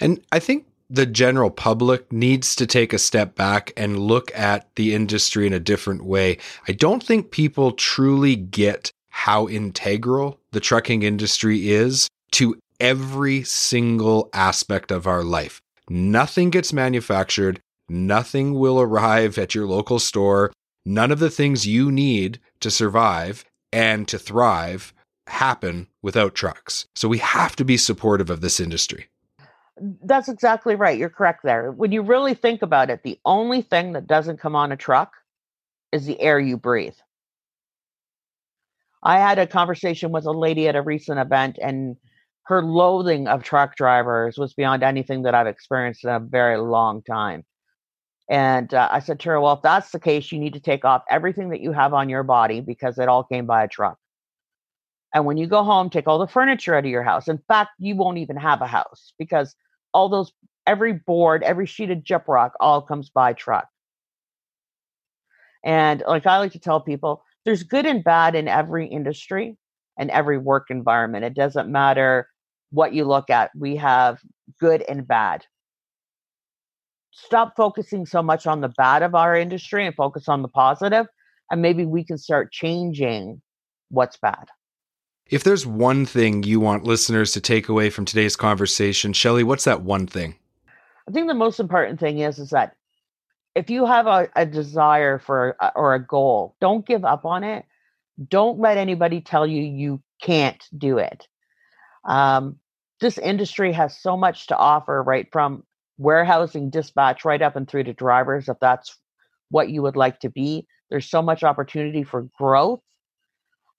And 0.00 0.24
I 0.32 0.38
think 0.38 0.66
the 0.90 1.06
general 1.06 1.50
public 1.50 2.10
needs 2.12 2.56
to 2.56 2.66
take 2.66 2.92
a 2.92 2.98
step 2.98 3.34
back 3.34 3.72
and 3.76 3.98
look 3.98 4.30
at 4.34 4.68
the 4.76 4.94
industry 4.94 5.46
in 5.46 5.52
a 5.52 5.60
different 5.60 6.04
way. 6.04 6.38
I 6.66 6.72
don't 6.72 7.02
think 7.02 7.30
people 7.30 7.72
truly 7.72 8.36
get 8.36 8.90
how 9.10 9.48
integral 9.48 10.40
the 10.52 10.60
trucking 10.60 11.02
industry 11.02 11.70
is 11.70 12.08
to 12.32 12.58
every 12.80 13.42
single 13.42 14.30
aspect 14.32 14.90
of 14.90 15.06
our 15.06 15.24
life. 15.24 15.60
Nothing 15.90 16.50
gets 16.50 16.72
manufactured, 16.72 17.60
nothing 17.88 18.54
will 18.54 18.80
arrive 18.80 19.36
at 19.38 19.54
your 19.54 19.66
local 19.66 19.98
store. 19.98 20.52
None 20.84 21.12
of 21.12 21.18
the 21.18 21.30
things 21.30 21.66
you 21.66 21.92
need 21.92 22.40
to 22.60 22.70
survive 22.70 23.44
and 23.72 24.08
to 24.08 24.18
thrive 24.18 24.94
happen 25.26 25.86
without 26.02 26.34
trucks. 26.34 26.86
So 26.94 27.08
we 27.08 27.18
have 27.18 27.56
to 27.56 27.64
be 27.64 27.76
supportive 27.76 28.30
of 28.30 28.40
this 28.40 28.58
industry. 28.58 29.08
That's 30.02 30.28
exactly 30.28 30.74
right. 30.74 30.98
You're 30.98 31.10
correct 31.10 31.40
there. 31.44 31.72
When 31.72 31.92
you 31.92 32.02
really 32.02 32.34
think 32.34 32.62
about 32.62 32.90
it, 32.90 33.02
the 33.02 33.18
only 33.24 33.62
thing 33.62 33.92
that 33.92 34.06
doesn't 34.06 34.38
come 34.40 34.56
on 34.56 34.72
a 34.72 34.76
truck 34.76 35.12
is 35.92 36.06
the 36.06 36.20
air 36.20 36.38
you 36.38 36.56
breathe. 36.56 36.96
I 39.02 39.18
had 39.18 39.38
a 39.38 39.46
conversation 39.46 40.10
with 40.10 40.26
a 40.26 40.32
lady 40.32 40.68
at 40.68 40.76
a 40.76 40.82
recent 40.82 41.18
event, 41.18 41.58
and 41.62 41.96
her 42.44 42.62
loathing 42.62 43.28
of 43.28 43.42
truck 43.42 43.76
drivers 43.76 44.38
was 44.38 44.54
beyond 44.54 44.82
anything 44.82 45.22
that 45.22 45.34
I've 45.34 45.46
experienced 45.46 46.04
in 46.04 46.10
a 46.10 46.20
very 46.20 46.58
long 46.58 47.02
time. 47.02 47.44
And 48.28 48.72
uh, 48.74 48.88
I 48.90 49.00
said 49.00 49.20
to 49.20 49.30
her, 49.30 49.40
Well, 49.40 49.54
if 49.54 49.62
that's 49.62 49.90
the 49.90 50.00
case, 50.00 50.32
you 50.32 50.38
need 50.38 50.54
to 50.54 50.60
take 50.60 50.84
off 50.84 51.04
everything 51.10 51.50
that 51.50 51.60
you 51.60 51.72
have 51.72 51.94
on 51.94 52.08
your 52.08 52.22
body 52.22 52.60
because 52.60 52.98
it 52.98 53.08
all 53.08 53.24
came 53.24 53.46
by 53.46 53.64
a 53.64 53.68
truck. 53.68 53.98
And 55.14 55.24
when 55.24 55.38
you 55.38 55.46
go 55.46 55.64
home, 55.64 55.88
take 55.88 56.06
all 56.06 56.18
the 56.18 56.26
furniture 56.26 56.74
out 56.74 56.84
of 56.84 56.90
your 56.90 57.02
house. 57.02 57.28
In 57.28 57.38
fact, 57.48 57.70
you 57.78 57.96
won't 57.96 58.18
even 58.18 58.36
have 58.36 58.60
a 58.60 58.66
house 58.66 59.14
because 59.18 59.54
all 59.92 60.08
those, 60.08 60.32
every 60.66 60.92
board, 60.92 61.42
every 61.42 61.66
sheet 61.66 61.90
of 61.90 61.98
gyprock 61.98 62.50
all 62.60 62.82
comes 62.82 63.10
by 63.10 63.32
truck. 63.32 63.68
And 65.64 66.02
like 66.06 66.26
I 66.26 66.38
like 66.38 66.52
to 66.52 66.58
tell 66.58 66.80
people, 66.80 67.22
there's 67.44 67.62
good 67.62 67.86
and 67.86 68.04
bad 68.04 68.34
in 68.34 68.48
every 68.48 68.86
industry 68.86 69.56
and 69.98 70.10
every 70.10 70.38
work 70.38 70.66
environment. 70.70 71.24
It 71.24 71.34
doesn't 71.34 71.70
matter 71.70 72.28
what 72.70 72.92
you 72.92 73.04
look 73.04 73.30
at, 73.30 73.50
we 73.56 73.76
have 73.76 74.18
good 74.60 74.84
and 74.88 75.06
bad. 75.06 75.44
Stop 77.12 77.54
focusing 77.56 78.06
so 78.06 78.22
much 78.22 78.46
on 78.46 78.60
the 78.60 78.68
bad 78.68 79.02
of 79.02 79.14
our 79.14 79.34
industry 79.34 79.86
and 79.86 79.94
focus 79.94 80.28
on 80.28 80.42
the 80.42 80.48
positive, 80.48 81.06
and 81.50 81.62
maybe 81.62 81.84
we 81.84 82.04
can 82.04 82.18
start 82.18 82.52
changing 82.52 83.40
what's 83.88 84.18
bad. 84.18 84.48
If 85.28 85.44
there's 85.44 85.66
one 85.66 86.06
thing 86.06 86.42
you 86.42 86.58
want 86.58 86.84
listeners 86.84 87.32
to 87.32 87.40
take 87.40 87.68
away 87.68 87.90
from 87.90 88.06
today's 88.06 88.34
conversation, 88.34 89.12
Shelley, 89.12 89.44
what's 89.44 89.64
that 89.64 89.82
one 89.82 90.06
thing? 90.06 90.36
I 91.06 91.10
think 91.10 91.28
the 91.28 91.34
most 91.34 91.60
important 91.60 92.00
thing 92.00 92.20
is 92.20 92.38
is 92.38 92.50
that 92.50 92.76
if 93.54 93.68
you 93.68 93.84
have 93.84 94.06
a, 94.06 94.28
a 94.36 94.46
desire 94.46 95.18
for 95.18 95.56
or 95.76 95.94
a 95.94 96.04
goal, 96.04 96.54
don't 96.60 96.86
give 96.86 97.04
up 97.04 97.26
on 97.26 97.44
it. 97.44 97.66
Don't 98.28 98.58
let 98.58 98.78
anybody 98.78 99.20
tell 99.20 99.46
you 99.46 99.62
you 99.62 100.02
can't 100.22 100.64
do 100.76 100.98
it. 100.98 101.28
Um, 102.04 102.58
this 103.00 103.18
industry 103.18 103.72
has 103.72 104.00
so 104.00 104.16
much 104.16 104.46
to 104.46 104.56
offer, 104.56 105.02
right 105.02 105.28
from 105.30 105.62
warehousing 105.98 106.70
dispatch 106.70 107.24
right 107.24 107.42
up 107.42 107.54
and 107.54 107.68
through 107.68 107.84
to 107.84 107.92
drivers, 107.92 108.48
if 108.48 108.56
that's 108.60 108.96
what 109.50 109.68
you 109.68 109.82
would 109.82 109.96
like 109.96 110.20
to 110.20 110.30
be. 110.30 110.66
There's 110.90 111.08
so 111.08 111.20
much 111.20 111.42
opportunity 111.42 112.02
for 112.02 112.28
growth. 112.38 112.80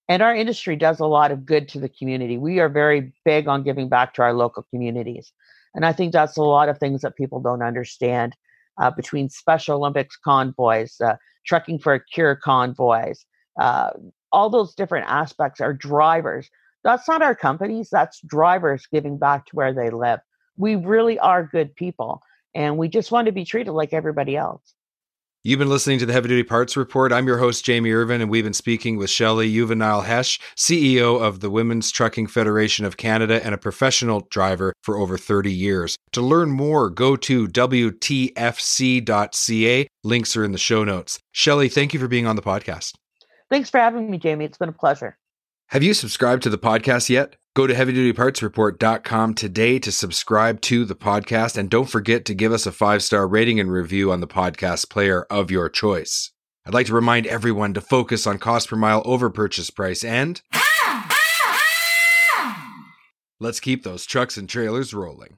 And 0.09 0.23
our 0.23 0.35
industry 0.35 0.75
does 0.75 0.99
a 0.99 1.05
lot 1.05 1.31
of 1.31 1.45
good 1.45 1.69
to 1.69 1.79
the 1.79 1.87
community. 1.87 2.37
We 2.37 2.59
are 2.59 2.67
very 2.67 3.13
big 3.23 3.47
on 3.47 3.63
giving 3.63 3.89
back 3.89 4.15
to 4.15 4.23
our 4.23 4.33
local 4.33 4.65
communities. 4.71 5.31
And 5.75 5.85
I 5.85 5.93
think 5.93 6.11
that's 6.11 6.35
a 6.35 6.41
lot 6.41 6.67
of 6.67 6.79
things 6.79 7.01
that 7.01 7.15
people 7.15 7.39
don't 7.39 7.61
understand 7.61 8.35
uh, 8.79 8.89
between 8.89 9.29
Special 9.29 9.77
Olympics 9.77 10.17
convoys, 10.17 10.99
uh, 10.99 11.15
Trucking 11.45 11.79
for 11.79 11.93
a 11.93 12.03
Cure 12.03 12.35
convoys, 12.35 13.23
uh, 13.59 13.91
all 14.31 14.49
those 14.49 14.73
different 14.73 15.07
aspects 15.07 15.61
are 15.61 15.73
drivers. 15.73 16.49
That's 16.83 17.07
not 17.07 17.21
our 17.21 17.35
companies, 17.35 17.89
that's 17.91 18.21
drivers 18.21 18.87
giving 18.91 19.17
back 19.17 19.45
to 19.47 19.55
where 19.55 19.73
they 19.73 19.89
live. 19.89 20.19
We 20.57 20.75
really 20.75 21.19
are 21.19 21.43
good 21.45 21.75
people, 21.75 22.21
and 22.55 22.77
we 22.77 22.87
just 22.87 23.11
want 23.11 23.27
to 23.27 23.31
be 23.31 23.45
treated 23.45 23.73
like 23.73 23.93
everybody 23.93 24.35
else. 24.35 24.73
You've 25.41 25.57
been 25.57 25.69
listening 25.69 25.99
to 25.99 26.05
the 26.05 26.11
Heavy 26.11 26.27
Duty 26.27 26.43
Parts 26.43 26.75
Report. 26.75 27.13
I'm 27.13 27.25
your 27.25 27.37
host, 27.37 27.63
Jamie 27.63 27.93
Irvin, 27.93 28.19
and 28.19 28.29
we've 28.29 28.43
been 28.43 28.51
speaking 28.51 28.97
with 28.97 29.09
Shelley 29.09 29.49
Uvanile-Hesch, 29.49 30.37
CEO 30.57 31.21
of 31.21 31.39
the 31.39 31.49
Women's 31.49 31.91
Trucking 31.91 32.27
Federation 32.27 32.83
of 32.83 32.97
Canada 32.97 33.41
and 33.41 33.55
a 33.55 33.57
professional 33.57 34.27
driver 34.31 34.73
for 34.83 34.97
over 34.97 35.17
30 35.17 35.49
years. 35.49 35.95
To 36.11 36.19
learn 36.21 36.51
more, 36.51 36.89
go 36.89 37.15
to 37.15 37.47
WTFC.ca. 37.47 37.87
Links 40.03 40.35
are 40.35 40.43
in 40.43 40.51
the 40.51 40.57
show 40.57 40.83
notes. 40.83 41.19
Shelley, 41.31 41.69
thank 41.69 41.93
you 41.93 42.01
for 42.01 42.09
being 42.09 42.27
on 42.27 42.35
the 42.35 42.41
podcast. 42.41 42.95
Thanks 43.49 43.69
for 43.69 43.79
having 43.79 44.11
me, 44.11 44.17
Jamie. 44.17 44.43
It's 44.43 44.57
been 44.57 44.67
a 44.67 44.73
pleasure. 44.73 45.17
Have 45.67 45.83
you 45.83 45.93
subscribed 45.93 46.43
to 46.43 46.49
the 46.49 46.57
podcast 46.57 47.09
yet? 47.09 47.37
Go 47.55 47.65
to 47.67 47.73
heavydutypartsreport.com 47.73 49.33
today 49.33 49.79
to 49.79 49.91
subscribe 49.91 50.61
to 50.61 50.85
the 50.85 50.95
podcast. 50.95 51.57
And 51.57 51.69
don't 51.69 51.89
forget 51.89 52.23
to 52.25 52.33
give 52.33 52.51
us 52.51 52.65
a 52.65 52.71
five 52.71 53.03
star 53.03 53.27
rating 53.27 53.59
and 53.59 53.71
review 53.71 54.11
on 54.11 54.19
the 54.19 54.27
podcast 54.27 54.89
player 54.89 55.25
of 55.29 55.49
your 55.49 55.67
choice. 55.69 56.31
I'd 56.65 56.73
like 56.73 56.85
to 56.85 56.93
remind 56.93 57.25
everyone 57.25 57.73
to 57.73 57.81
focus 57.81 58.27
on 58.27 58.37
cost 58.37 58.69
per 58.69 58.75
mile 58.75 59.01
over 59.03 59.29
purchase 59.29 59.71
price 59.71 60.03
and 60.03 60.41
let's 63.39 63.59
keep 63.59 63.83
those 63.83 64.05
trucks 64.05 64.37
and 64.37 64.47
trailers 64.47 64.93
rolling. 64.93 65.37